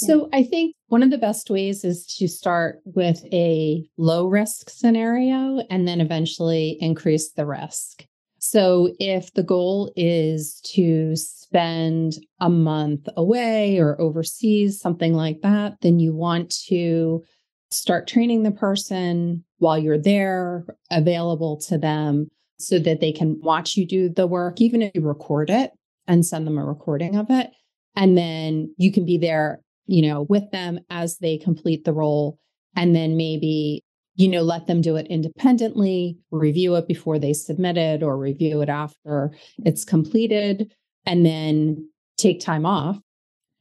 So 0.06 0.28
I 0.32 0.42
think 0.42 0.74
one 0.88 1.02
of 1.02 1.10
the 1.10 1.18
best 1.18 1.50
ways 1.50 1.84
is 1.84 2.06
to 2.18 2.26
start 2.26 2.80
with 2.84 3.22
a 3.32 3.84
low 3.98 4.26
risk 4.26 4.70
scenario 4.70 5.62
and 5.70 5.86
then 5.86 6.00
eventually 6.00 6.78
increase 6.80 7.32
the 7.32 7.46
risk. 7.46 8.06
So 8.38 8.94
if 8.98 9.32
the 9.34 9.42
goal 9.42 9.92
is 9.96 10.60
to 10.72 11.14
spend 11.16 12.14
a 12.40 12.48
month 12.48 13.06
away 13.16 13.78
or 13.78 14.00
overseas, 14.00 14.80
something 14.80 15.12
like 15.12 15.42
that, 15.42 15.74
then 15.82 15.98
you 15.98 16.14
want 16.14 16.54
to 16.68 17.22
start 17.70 18.08
training 18.08 18.42
the 18.42 18.50
person 18.50 19.44
while 19.58 19.78
you're 19.78 20.00
there, 20.00 20.64
available 20.90 21.58
to 21.68 21.76
them 21.76 22.28
so 22.58 22.78
that 22.78 23.00
they 23.00 23.12
can 23.12 23.38
watch 23.42 23.76
you 23.76 23.86
do 23.86 24.08
the 24.08 24.26
work, 24.26 24.60
even 24.60 24.80
if 24.80 24.92
you 24.94 25.02
record 25.02 25.50
it 25.50 25.72
and 26.06 26.24
send 26.24 26.46
them 26.46 26.58
a 26.58 26.64
recording 26.64 27.16
of 27.16 27.26
it. 27.28 27.50
And 27.94 28.16
then 28.16 28.74
you 28.78 28.90
can 28.90 29.04
be 29.04 29.18
there, 29.18 29.60
you 29.86 30.02
know, 30.02 30.22
with 30.22 30.50
them 30.50 30.80
as 30.90 31.18
they 31.18 31.38
complete 31.38 31.84
the 31.84 31.92
role. 31.92 32.38
And 32.76 32.94
then 32.94 33.16
maybe 33.16 33.82
you 34.20 34.28
know, 34.28 34.42
let 34.42 34.66
them 34.66 34.82
do 34.82 34.96
it 34.96 35.06
independently, 35.06 36.18
review 36.30 36.74
it 36.76 36.86
before 36.86 37.18
they 37.18 37.32
submit 37.32 37.78
it 37.78 38.02
or 38.02 38.18
review 38.18 38.60
it 38.60 38.68
after 38.68 39.32
it's 39.64 39.82
completed, 39.82 40.70
and 41.06 41.24
then 41.24 41.88
take 42.18 42.38
time 42.38 42.66
off, 42.66 42.98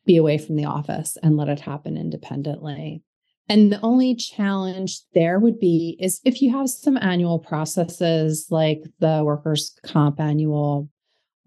be 0.06 0.18
away 0.18 0.38
from 0.38 0.58
the 0.58 0.66
office 0.66 1.18
and 1.24 1.38
let 1.38 1.48
it 1.48 1.62
happen 1.62 1.96
independently. 1.96 3.02
And 3.48 3.72
the 3.72 3.80
only 3.82 4.16
challenge 4.16 5.00
there 5.14 5.40
would 5.40 5.60
be 5.60 5.98
is 6.00 6.20
if 6.26 6.42
you 6.42 6.52
have 6.52 6.70
some 6.70 6.98
annual 6.98 7.40
processes 7.40 8.48
like 8.50 8.84
the 9.00 9.24
workers' 9.24 9.78
comp 9.86 10.20
annual 10.20 10.90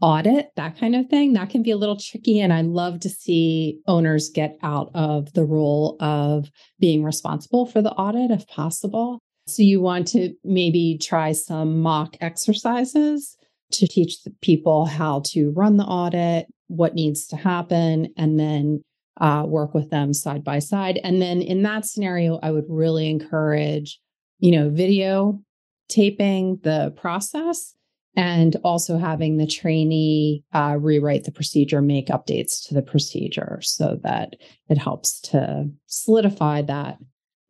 audit, 0.03 0.51
that 0.57 0.79
kind 0.79 0.97
of 0.97 1.07
thing, 1.09 1.33
that 1.33 1.49
can 1.49 1.63
be 1.63 1.71
a 1.71 1.77
little 1.77 1.97
tricky. 1.97 2.41
And 2.41 2.53
I 2.53 2.63
love 2.63 3.01
to 3.01 3.09
see 3.09 3.79
owners 3.87 4.29
get 4.29 4.59
out 4.63 4.91
of 4.95 5.33
the 5.33 5.45
role 5.45 5.97
of 6.01 6.51
being 6.81 7.05
responsible 7.05 7.67
for 7.67 7.81
the 7.81 7.93
audit 7.93 8.31
if 8.31 8.47
possible. 8.49 9.21
So 9.47 9.63
you 9.63 9.81
want 9.81 10.09
to 10.09 10.35
maybe 10.45 10.99
try 10.99 11.33
some 11.33 11.81
mock 11.81 12.17
exercises 12.21 13.37
to 13.73 13.87
teach 13.87 14.23
the 14.23 14.35
people 14.43 14.85
how 14.85 15.23
to 15.27 15.51
run 15.53 15.77
the 15.79 15.85
audit, 15.85 16.47
what 16.67 16.95
needs 16.95 17.27
to 17.29 17.37
happen, 17.37 18.13
and 18.17 18.39
then 18.39 18.83
uh, 19.21 19.45
work 19.47 19.73
with 19.73 19.91
them 19.91 20.13
side 20.13 20.43
by 20.43 20.59
side. 20.59 21.01
And 21.05 21.23
then 21.23 21.41
in 21.41 21.63
that 21.63 21.87
scenario, 21.87 22.39
I 22.43 22.51
would 22.51 22.67
really 22.69 23.09
encourage, 23.09 24.01
you 24.41 24.53
know, 24.53 24.69
video 24.69 25.41
taping 25.89 26.59
the 26.63 26.93
process 26.97 27.75
and 28.15 28.57
also 28.63 28.99
having 28.99 29.37
the 29.37 29.47
trainee 29.47 30.45
uh, 30.53 30.77
rewrite 30.79 31.25
the 31.25 31.33
procedure, 31.33 31.81
make 31.81 32.09
updates 32.09 32.67
to 32.69 32.75
the 32.75 32.83
procedure 32.83 33.59
so 33.63 33.99
that 34.03 34.37
it 34.69 34.79
helps 34.79 35.21
to 35.21 35.69
solidify 35.87 36.63
that 36.63 36.99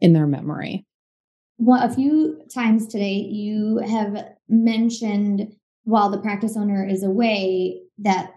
in 0.00 0.12
their 0.12 0.26
memory. 0.26 0.86
Well, 1.58 1.82
a 1.82 1.92
few 1.92 2.40
times 2.52 2.86
today, 2.86 3.14
you 3.14 3.78
have 3.78 4.26
mentioned 4.48 5.54
while 5.84 6.10
the 6.10 6.20
practice 6.20 6.56
owner 6.56 6.86
is 6.86 7.02
away 7.02 7.82
that 7.98 8.32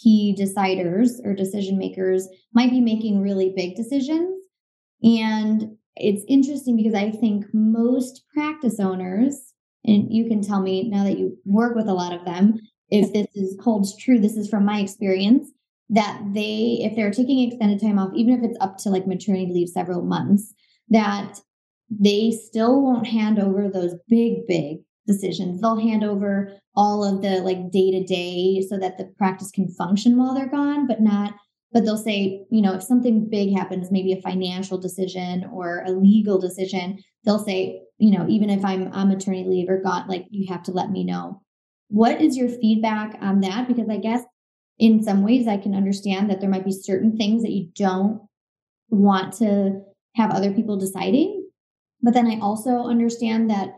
key 0.00 0.34
deciders 0.38 1.24
or 1.24 1.34
decision 1.34 1.78
makers 1.78 2.28
might 2.52 2.70
be 2.70 2.80
making 2.80 3.20
really 3.20 3.52
big 3.54 3.74
decisions. 3.76 4.44
And 5.02 5.76
it's 5.96 6.24
interesting 6.28 6.76
because 6.76 6.94
I 6.94 7.10
think 7.10 7.46
most 7.52 8.22
practice 8.32 8.78
owners, 8.78 9.54
and 9.88 10.12
you 10.12 10.28
can 10.28 10.42
tell 10.42 10.60
me 10.60 10.88
now 10.88 11.04
that 11.04 11.18
you 11.18 11.36
work 11.44 11.74
with 11.74 11.88
a 11.88 11.94
lot 11.94 12.12
of 12.12 12.24
them, 12.24 12.58
if 12.90 13.12
this 13.12 13.26
is 13.34 13.58
holds 13.62 13.96
true, 13.96 14.18
this 14.18 14.36
is 14.36 14.48
from 14.48 14.64
my 14.64 14.80
experience, 14.80 15.50
that 15.90 16.22
they, 16.34 16.78
if 16.82 16.94
they're 16.94 17.10
taking 17.10 17.40
extended 17.40 17.80
time 17.80 17.98
off, 17.98 18.12
even 18.14 18.34
if 18.34 18.42
it's 18.42 18.58
up 18.60 18.76
to 18.78 18.90
like 18.90 19.06
maternity 19.06 19.50
leave 19.52 19.68
several 19.68 20.02
months, 20.02 20.54
that 20.90 21.40
they 21.90 22.30
still 22.30 22.82
won't 22.82 23.06
hand 23.06 23.38
over 23.38 23.68
those 23.68 23.94
big, 24.08 24.46
big 24.46 24.78
decisions. 25.06 25.60
They'll 25.60 25.80
hand 25.80 26.04
over 26.04 26.52
all 26.74 27.02
of 27.02 27.22
the 27.22 27.40
like 27.40 27.70
day 27.70 27.90
to 27.92 28.04
day 28.04 28.62
so 28.68 28.78
that 28.78 28.98
the 28.98 29.12
practice 29.16 29.50
can 29.50 29.68
function 29.68 30.18
while 30.18 30.34
they're 30.34 30.50
gone, 30.50 30.86
but 30.86 31.00
not, 31.00 31.34
but 31.72 31.84
they'll 31.84 31.96
say, 31.96 32.46
you 32.50 32.62
know, 32.62 32.74
if 32.74 32.82
something 32.82 33.28
big 33.28 33.54
happens, 33.54 33.90
maybe 33.90 34.12
a 34.12 34.22
financial 34.22 34.78
decision 34.78 35.48
or 35.52 35.82
a 35.86 35.90
legal 35.90 36.38
decision, 36.38 36.98
they'll 37.24 37.38
say, 37.38 37.82
you 37.98 38.16
know, 38.16 38.26
even 38.28 38.48
if 38.48 38.64
I'm 38.64 38.92
on 38.92 39.08
maternity 39.08 39.48
leave 39.48 39.68
or 39.68 39.82
gone, 39.82 40.08
like 40.08 40.26
you 40.30 40.52
have 40.52 40.62
to 40.64 40.72
let 40.72 40.90
me 40.90 41.04
know. 41.04 41.42
What 41.88 42.20
is 42.20 42.36
your 42.36 42.48
feedback 42.48 43.18
on 43.20 43.40
that? 43.40 43.68
Because 43.68 43.88
I 43.88 43.98
guess 43.98 44.22
in 44.78 45.02
some 45.02 45.22
ways 45.22 45.46
I 45.46 45.56
can 45.56 45.74
understand 45.74 46.30
that 46.30 46.40
there 46.40 46.50
might 46.50 46.64
be 46.64 46.72
certain 46.72 47.16
things 47.16 47.42
that 47.42 47.52
you 47.52 47.70
don't 47.74 48.20
want 48.90 49.34
to 49.34 49.82
have 50.14 50.30
other 50.30 50.52
people 50.52 50.78
deciding. 50.78 51.46
But 52.00 52.14
then 52.14 52.26
I 52.26 52.38
also 52.40 52.84
understand 52.84 53.50
that 53.50 53.70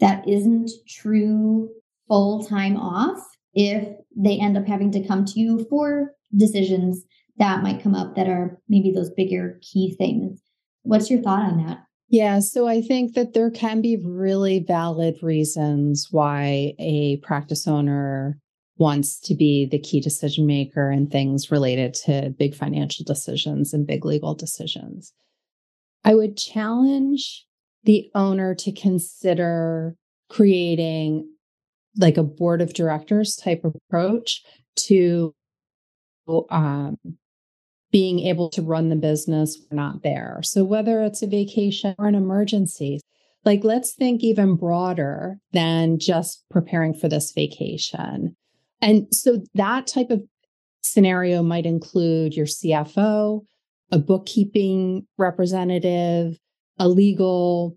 that 0.00 0.28
isn't 0.28 0.70
true 0.88 1.68
full 2.08 2.44
time 2.44 2.76
off 2.76 3.22
if 3.54 3.88
they 4.16 4.38
end 4.38 4.56
up 4.56 4.66
having 4.66 4.90
to 4.92 5.06
come 5.06 5.24
to 5.24 5.38
you 5.38 5.66
for 5.70 6.12
decisions 6.36 7.04
that 7.38 7.62
might 7.62 7.82
come 7.82 7.94
up 7.94 8.14
that 8.14 8.28
are 8.28 8.60
maybe 8.68 8.92
those 8.92 9.10
bigger 9.10 9.58
key 9.60 9.94
things. 9.96 10.40
What's 10.82 11.10
your 11.10 11.22
thought 11.22 11.42
on 11.42 11.64
that? 11.64 11.84
Yeah, 12.08 12.38
so 12.40 12.68
I 12.68 12.80
think 12.80 13.14
that 13.14 13.32
there 13.32 13.50
can 13.50 13.80
be 13.80 13.96
really 14.04 14.60
valid 14.60 15.16
reasons 15.22 16.08
why 16.10 16.74
a 16.78 17.16
practice 17.22 17.66
owner 17.66 18.38
wants 18.76 19.18
to 19.20 19.34
be 19.34 19.66
the 19.66 19.78
key 19.78 20.00
decision 20.00 20.46
maker 20.46 20.90
in 20.90 21.08
things 21.08 21.50
related 21.50 21.94
to 21.94 22.34
big 22.38 22.54
financial 22.54 23.04
decisions 23.04 23.72
and 23.72 23.86
big 23.86 24.04
legal 24.04 24.34
decisions. 24.34 25.12
I 26.04 26.14
would 26.14 26.36
challenge 26.36 27.46
the 27.84 28.10
owner 28.14 28.54
to 28.56 28.72
consider 28.72 29.96
creating 30.28 31.28
like 31.96 32.16
a 32.16 32.22
board 32.22 32.60
of 32.60 32.74
directors 32.74 33.36
type 33.36 33.64
approach 33.64 34.42
to 34.76 35.32
um, 36.50 36.98
being 37.92 38.20
able 38.20 38.50
to 38.50 38.62
run 38.62 38.88
the 38.88 38.96
business 38.96 39.58
we're 39.70 39.76
not 39.76 40.02
there. 40.02 40.40
So 40.42 40.64
whether 40.64 41.02
it's 41.02 41.22
a 41.22 41.26
vacation 41.26 41.94
or 41.98 42.08
an 42.08 42.14
emergency, 42.14 43.00
like 43.44 43.62
let's 43.62 43.94
think 43.94 44.22
even 44.22 44.56
broader 44.56 45.38
than 45.52 45.98
just 45.98 46.44
preparing 46.50 46.94
for 46.94 47.08
this 47.08 47.32
vacation. 47.32 48.34
And 48.80 49.06
so 49.14 49.44
that 49.54 49.86
type 49.86 50.10
of 50.10 50.22
scenario 50.82 51.42
might 51.42 51.66
include 51.66 52.34
your 52.34 52.46
CFO, 52.46 53.44
a 53.92 53.98
bookkeeping 53.98 55.06
representative, 55.18 56.36
a 56.78 56.88
legal 56.88 57.76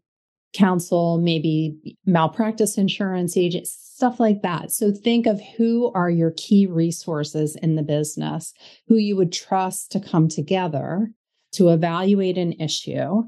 counsel, 0.53 1.19
maybe 1.19 1.77
malpractice 2.05 2.77
insurance 2.77 3.37
agent, 3.37 3.67
stuff 3.97 4.19
like 4.19 4.43
that. 4.43 4.71
So 4.71 4.91
think 4.91 5.25
of 5.25 5.41
who 5.57 5.91
are 5.93 6.07
your 6.07 6.31
key 6.37 6.67
resources 6.67 7.57
in 7.63 7.73
the 7.73 7.81
business, 7.81 8.53
who 8.87 8.97
you 8.97 9.15
would 9.15 9.33
trust 9.33 9.91
to 9.91 9.99
come 9.99 10.27
together 10.27 11.09
to 11.53 11.69
evaluate 11.69 12.37
an 12.37 12.53
issue. 12.53 13.23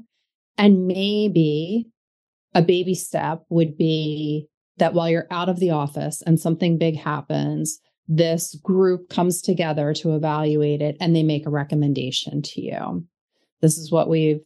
And 0.56 0.86
maybe 0.86 1.88
a 2.54 2.62
baby 2.62 2.94
step 2.94 3.42
would 3.48 3.76
be 3.76 4.46
that 4.76 4.94
while 4.94 5.08
you're 5.10 5.26
out 5.32 5.48
of 5.48 5.58
the 5.58 5.70
office 5.70 6.22
and 6.24 6.38
something 6.38 6.78
big 6.78 6.96
happens, 6.96 7.80
this 8.06 8.54
group 8.62 9.08
comes 9.08 9.42
together 9.42 9.92
to 9.94 10.14
evaluate 10.14 10.82
it 10.82 10.96
and 11.00 11.16
they 11.16 11.24
make 11.24 11.46
a 11.46 11.50
recommendation 11.50 12.42
to 12.42 12.60
you. 12.60 13.04
This 13.60 13.76
is 13.76 13.90
what 13.90 14.08
we've 14.08 14.40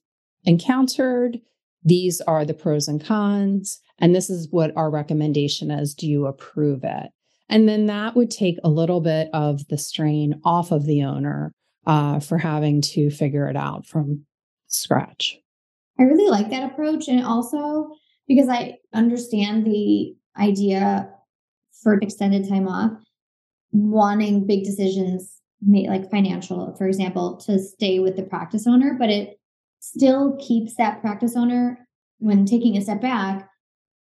encountered 0.44 1.38
these 1.84 2.20
are 2.22 2.44
the 2.44 2.54
pros 2.54 2.88
and 2.88 3.04
cons, 3.04 3.80
and 3.98 4.14
this 4.14 4.30
is 4.30 4.48
what 4.50 4.72
our 4.76 4.90
recommendation 4.90 5.70
is. 5.70 5.94
Do 5.94 6.08
you 6.08 6.26
approve 6.26 6.80
it? 6.82 7.10
And 7.48 7.68
then 7.68 7.86
that 7.86 8.16
would 8.16 8.30
take 8.30 8.56
a 8.64 8.70
little 8.70 9.00
bit 9.00 9.28
of 9.32 9.68
the 9.68 9.78
strain 9.78 10.40
off 10.44 10.72
of 10.72 10.86
the 10.86 11.02
owner 11.02 11.52
uh, 11.86 12.20
for 12.20 12.38
having 12.38 12.80
to 12.80 13.10
figure 13.10 13.48
it 13.48 13.56
out 13.56 13.86
from 13.86 14.24
scratch. 14.68 15.38
I 15.98 16.04
really 16.04 16.30
like 16.30 16.50
that 16.50 16.72
approach. 16.72 17.08
And 17.08 17.24
also 17.24 17.90
because 18.26 18.48
I 18.48 18.78
understand 18.92 19.66
the 19.66 20.14
idea 20.38 21.10
for 21.82 21.94
extended 21.94 22.48
time 22.48 22.66
off, 22.66 22.92
wanting 23.72 24.46
big 24.46 24.64
decisions, 24.64 25.40
made 25.60 25.88
like 25.88 26.10
financial, 26.10 26.74
for 26.76 26.86
example, 26.86 27.36
to 27.46 27.58
stay 27.58 27.98
with 27.98 28.16
the 28.16 28.22
practice 28.22 28.66
owner, 28.66 28.96
but 28.98 29.10
it 29.10 29.38
still 29.84 30.36
keeps 30.40 30.76
that 30.76 31.00
practice 31.00 31.36
owner 31.36 31.86
when 32.18 32.46
taking 32.46 32.76
a 32.76 32.80
step 32.80 33.00
back 33.00 33.48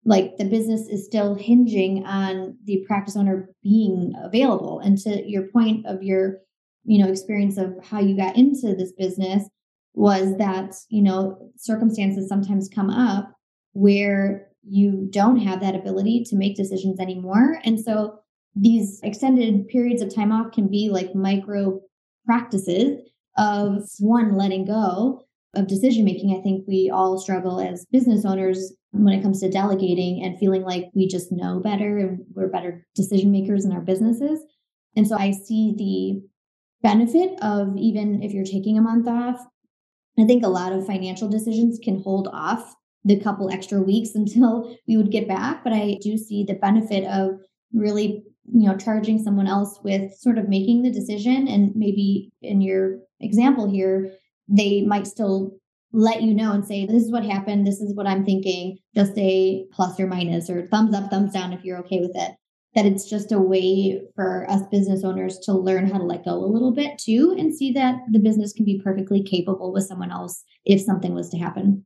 like 0.05 0.37
the 0.37 0.45
business 0.45 0.87
is 0.87 1.05
still 1.05 1.35
hinging 1.35 2.05
on 2.05 2.57
the 2.65 2.83
practice 2.87 3.15
owner 3.15 3.49
being 3.63 4.13
available. 4.23 4.79
And 4.79 4.97
to 4.99 5.29
your 5.29 5.47
point 5.47 5.85
of 5.85 6.03
your 6.03 6.39
you 6.83 7.03
know 7.03 7.09
experience 7.09 7.57
of 7.57 7.75
how 7.83 7.99
you 7.99 8.17
got 8.17 8.35
into 8.35 8.75
this 8.75 8.91
business 8.93 9.47
was 9.93 10.37
that 10.37 10.73
you 10.89 11.01
know 11.01 11.51
circumstances 11.55 12.27
sometimes 12.27 12.69
come 12.73 12.89
up 12.89 13.31
where 13.73 14.47
you 14.63 15.07
don't 15.11 15.37
have 15.37 15.59
that 15.61 15.75
ability 15.75 16.23
to 16.27 16.35
make 16.35 16.55
decisions 16.55 16.99
anymore. 16.99 17.59
And 17.63 17.79
so 17.79 18.19
these 18.55 18.99
extended 19.03 19.67
periods 19.67 20.01
of 20.01 20.13
time 20.13 20.31
off 20.31 20.51
can 20.51 20.67
be 20.67 20.89
like 20.89 21.15
micro 21.15 21.79
practices 22.25 22.99
of 23.37 23.83
one 23.99 24.37
letting 24.37 24.65
go 24.65 25.23
of 25.53 25.67
decision 25.67 26.05
making, 26.05 26.35
I 26.37 26.41
think 26.41 26.65
we 26.67 26.91
all 26.93 27.17
struggle 27.17 27.59
as 27.59 27.85
business 27.91 28.25
owners 28.25 28.73
when 28.91 29.13
it 29.13 29.21
comes 29.21 29.39
to 29.39 29.49
delegating 29.49 30.23
and 30.23 30.37
feeling 30.37 30.63
like 30.63 30.85
we 30.93 31.07
just 31.07 31.31
know 31.31 31.59
better 31.59 31.97
and 31.97 32.19
we're 32.33 32.47
better 32.47 32.85
decision 32.95 33.31
makers 33.31 33.65
in 33.65 33.71
our 33.71 33.81
businesses. 33.81 34.39
And 34.95 35.07
so 35.07 35.17
I 35.17 35.31
see 35.31 35.73
the 35.77 36.21
benefit 36.81 37.37
of 37.41 37.75
even 37.77 38.21
if 38.21 38.33
you're 38.33 38.45
taking 38.45 38.77
a 38.77 38.81
month 38.81 39.07
off. 39.07 39.39
I 40.19 40.25
think 40.25 40.43
a 40.43 40.49
lot 40.49 40.73
of 40.73 40.85
financial 40.85 41.29
decisions 41.29 41.79
can 41.81 42.01
hold 42.01 42.27
off 42.33 42.75
the 43.03 43.19
couple 43.19 43.49
extra 43.49 43.81
weeks 43.81 44.11
until 44.15 44.75
we 44.87 44.97
would 44.97 45.11
get 45.11 45.27
back. 45.27 45.63
But 45.63 45.73
I 45.73 45.97
do 46.01 46.17
see 46.17 46.43
the 46.43 46.55
benefit 46.55 47.05
of 47.05 47.39
really, 47.73 48.23
you 48.53 48.67
know, 48.67 48.77
charging 48.77 49.23
someone 49.23 49.47
else 49.47 49.79
with 49.83 50.13
sort 50.15 50.37
of 50.37 50.49
making 50.49 50.83
the 50.83 50.91
decision 50.91 51.47
and 51.47 51.71
maybe 51.75 52.31
in 52.41 52.61
your 52.61 52.99
example 53.19 53.69
here, 53.69 54.11
they 54.51 54.81
might 54.81 55.07
still 55.07 55.57
let 55.93 56.21
you 56.21 56.33
know 56.33 56.51
and 56.53 56.65
say, 56.65 56.85
this 56.85 57.03
is 57.03 57.11
what 57.11 57.25
happened. 57.25 57.67
This 57.67 57.81
is 57.81 57.95
what 57.95 58.07
I'm 58.07 58.23
thinking. 58.23 58.77
Just 58.95 59.17
a 59.17 59.65
plus 59.73 59.99
or 59.99 60.07
minus 60.07 60.49
or 60.49 60.67
thumbs 60.67 60.95
up, 60.95 61.09
thumbs 61.09 61.33
down 61.33 61.53
if 61.53 61.63
you're 61.63 61.79
okay 61.79 61.99
with 61.99 62.15
it. 62.15 62.31
That 62.75 62.85
it's 62.85 63.09
just 63.09 63.33
a 63.33 63.39
way 63.39 64.01
for 64.15 64.49
us 64.49 64.61
business 64.71 65.03
owners 65.03 65.37
to 65.39 65.53
learn 65.53 65.89
how 65.89 65.97
to 65.97 66.05
let 66.05 66.23
go 66.23 66.35
a 66.35 66.47
little 66.47 66.71
bit 66.71 66.97
too 66.97 67.35
and 67.37 67.53
see 67.53 67.73
that 67.73 67.99
the 68.09 68.19
business 68.19 68.53
can 68.53 68.63
be 68.63 68.81
perfectly 68.81 69.21
capable 69.21 69.73
with 69.73 69.83
someone 69.83 70.11
else 70.11 70.43
if 70.63 70.79
something 70.79 71.13
was 71.13 71.29
to 71.29 71.37
happen. 71.37 71.85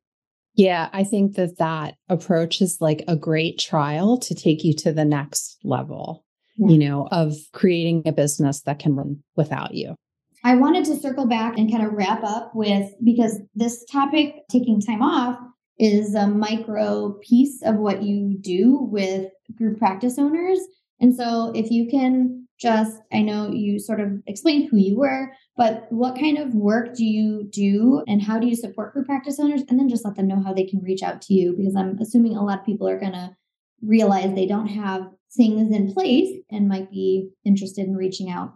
Yeah, 0.53 0.89
I 0.93 1.03
think 1.03 1.35
that 1.35 1.57
that 1.57 1.95
approach 2.07 2.61
is 2.61 2.77
like 2.79 3.03
a 3.07 3.15
great 3.15 3.57
trial 3.57 4.17
to 4.19 4.35
take 4.35 4.63
you 4.63 4.75
to 4.75 4.93
the 4.93 5.03
next 5.03 5.57
level, 5.63 6.23
yeah. 6.55 6.69
you 6.69 6.77
know, 6.77 7.07
of 7.11 7.35
creating 7.51 8.03
a 8.05 8.11
business 8.11 8.61
that 8.61 8.79
can 8.79 8.95
run 8.95 9.23
without 9.35 9.73
you. 9.73 9.95
I 10.43 10.55
wanted 10.55 10.85
to 10.85 10.97
circle 10.97 11.25
back 11.25 11.57
and 11.57 11.71
kind 11.71 11.85
of 11.85 11.93
wrap 11.93 12.23
up 12.23 12.51
with 12.55 12.91
because 13.03 13.39
this 13.55 13.85
topic, 13.85 14.35
taking 14.49 14.81
time 14.81 15.01
off, 15.01 15.39
is 15.79 16.15
a 16.15 16.27
micro 16.27 17.17
piece 17.21 17.61
of 17.63 17.75
what 17.75 18.03
you 18.03 18.37
do 18.39 18.77
with 18.91 19.31
group 19.57 19.77
practice 19.77 20.17
owners. 20.17 20.59
And 20.99 21.15
so 21.15 21.51
if 21.53 21.71
you 21.71 21.89
can 21.89 22.47
just, 22.57 23.01
I 23.11 23.21
know 23.21 23.49
you 23.51 23.79
sort 23.79 23.99
of 23.99 24.21
explained 24.27 24.69
who 24.69 24.77
you 24.77 24.97
were, 24.97 25.31
but 25.57 25.87
what 25.89 26.17
kind 26.17 26.37
of 26.37 26.53
work 26.53 26.95
do 26.95 27.03
you 27.03 27.47
do 27.49 28.03
and 28.07 28.21
how 28.21 28.39
do 28.39 28.47
you 28.47 28.55
support 28.55 28.93
group 28.93 29.07
practice 29.07 29.39
owners? 29.39 29.63
And 29.67 29.77
then 29.77 29.89
just 29.89 30.05
let 30.05 30.15
them 30.15 30.27
know 30.27 30.41
how 30.41 30.53
they 30.53 30.65
can 30.65 30.81
reach 30.81 31.03
out 31.03 31.21
to 31.23 31.33
you 31.33 31.53
because 31.57 31.75
I'm 31.75 31.97
assuming 31.99 32.37
a 32.37 32.43
lot 32.43 32.59
of 32.59 32.65
people 32.65 32.87
are 32.87 32.99
going 32.99 33.11
to 33.11 33.35
realize 33.81 34.33
they 34.33 34.47
don't 34.47 34.67
have 34.67 35.09
things 35.35 35.75
in 35.75 35.93
place 35.93 36.39
and 36.49 36.69
might 36.69 36.89
be 36.89 37.29
interested 37.43 37.85
in 37.85 37.95
reaching 37.95 38.29
out. 38.29 38.53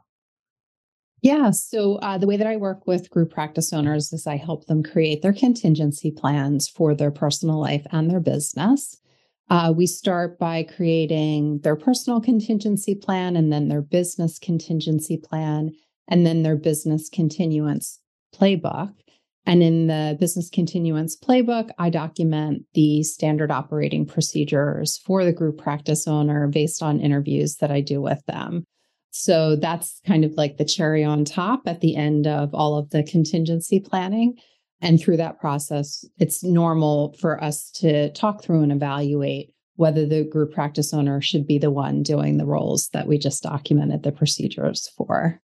Yeah. 1.21 1.51
So, 1.51 1.95
uh, 1.95 2.17
the 2.17 2.27
way 2.27 2.37
that 2.37 2.47
I 2.47 2.55
work 2.57 2.87
with 2.87 3.09
group 3.09 3.31
practice 3.31 3.73
owners 3.73 4.13
is 4.13 4.25
I 4.25 4.37
help 4.37 4.65
them 4.65 4.83
create 4.83 5.21
their 5.21 5.33
contingency 5.33 6.11
plans 6.11 6.67
for 6.67 6.95
their 6.95 7.11
personal 7.11 7.59
life 7.59 7.85
and 7.91 8.09
their 8.09 8.21
business. 8.21 8.97
Uh, 9.49 9.73
we 9.75 9.87
start 9.87 10.37
by 10.37 10.63
creating 10.63 11.59
their 11.59 11.75
personal 11.75 12.21
contingency 12.21 12.93
plan 12.93 13.35
and 13.35 13.51
then 13.51 13.67
their 13.67 13.81
business 13.81 14.37
contingency 14.37 15.17
plan 15.17 15.71
and 16.07 16.25
then 16.25 16.43
their 16.43 16.55
business 16.55 17.09
continuance 17.09 17.99
playbook. 18.35 18.93
And 19.45 19.63
in 19.63 19.87
the 19.87 20.15
business 20.19 20.49
continuance 20.49 21.17
playbook, 21.17 21.71
I 21.79 21.89
document 21.89 22.65
the 22.75 23.01
standard 23.01 23.49
operating 23.49 24.05
procedures 24.05 24.99
for 25.05 25.25
the 25.25 25.33
group 25.33 25.57
practice 25.57 26.07
owner 26.07 26.47
based 26.47 26.83
on 26.83 26.99
interviews 26.99 27.55
that 27.55 27.71
I 27.71 27.81
do 27.81 28.01
with 28.01 28.23
them. 28.27 28.65
So 29.11 29.55
that's 29.55 29.99
kind 30.05 30.23
of 30.23 30.33
like 30.33 30.57
the 30.57 30.65
cherry 30.65 31.03
on 31.03 31.25
top 31.25 31.61
at 31.65 31.81
the 31.81 31.95
end 31.95 32.27
of 32.27 32.53
all 32.53 32.77
of 32.77 32.89
the 32.91 33.03
contingency 33.03 33.79
planning. 33.79 34.37
And 34.81 34.99
through 34.99 35.17
that 35.17 35.39
process, 35.39 36.05
it's 36.17 36.43
normal 36.43 37.15
for 37.19 37.43
us 37.43 37.69
to 37.75 38.11
talk 38.13 38.43
through 38.43 38.63
and 38.63 38.71
evaluate 38.71 39.53
whether 39.75 40.05
the 40.05 40.25
group 40.25 40.53
practice 40.53 40.93
owner 40.93 41.21
should 41.21 41.47
be 41.47 41.57
the 41.57 41.71
one 41.71 42.03
doing 42.03 42.37
the 42.37 42.45
roles 42.45 42.89
that 42.93 43.07
we 43.07 43.17
just 43.17 43.43
documented 43.43 44.03
the 44.03 44.11
procedures 44.11 44.89
for. 44.97 45.41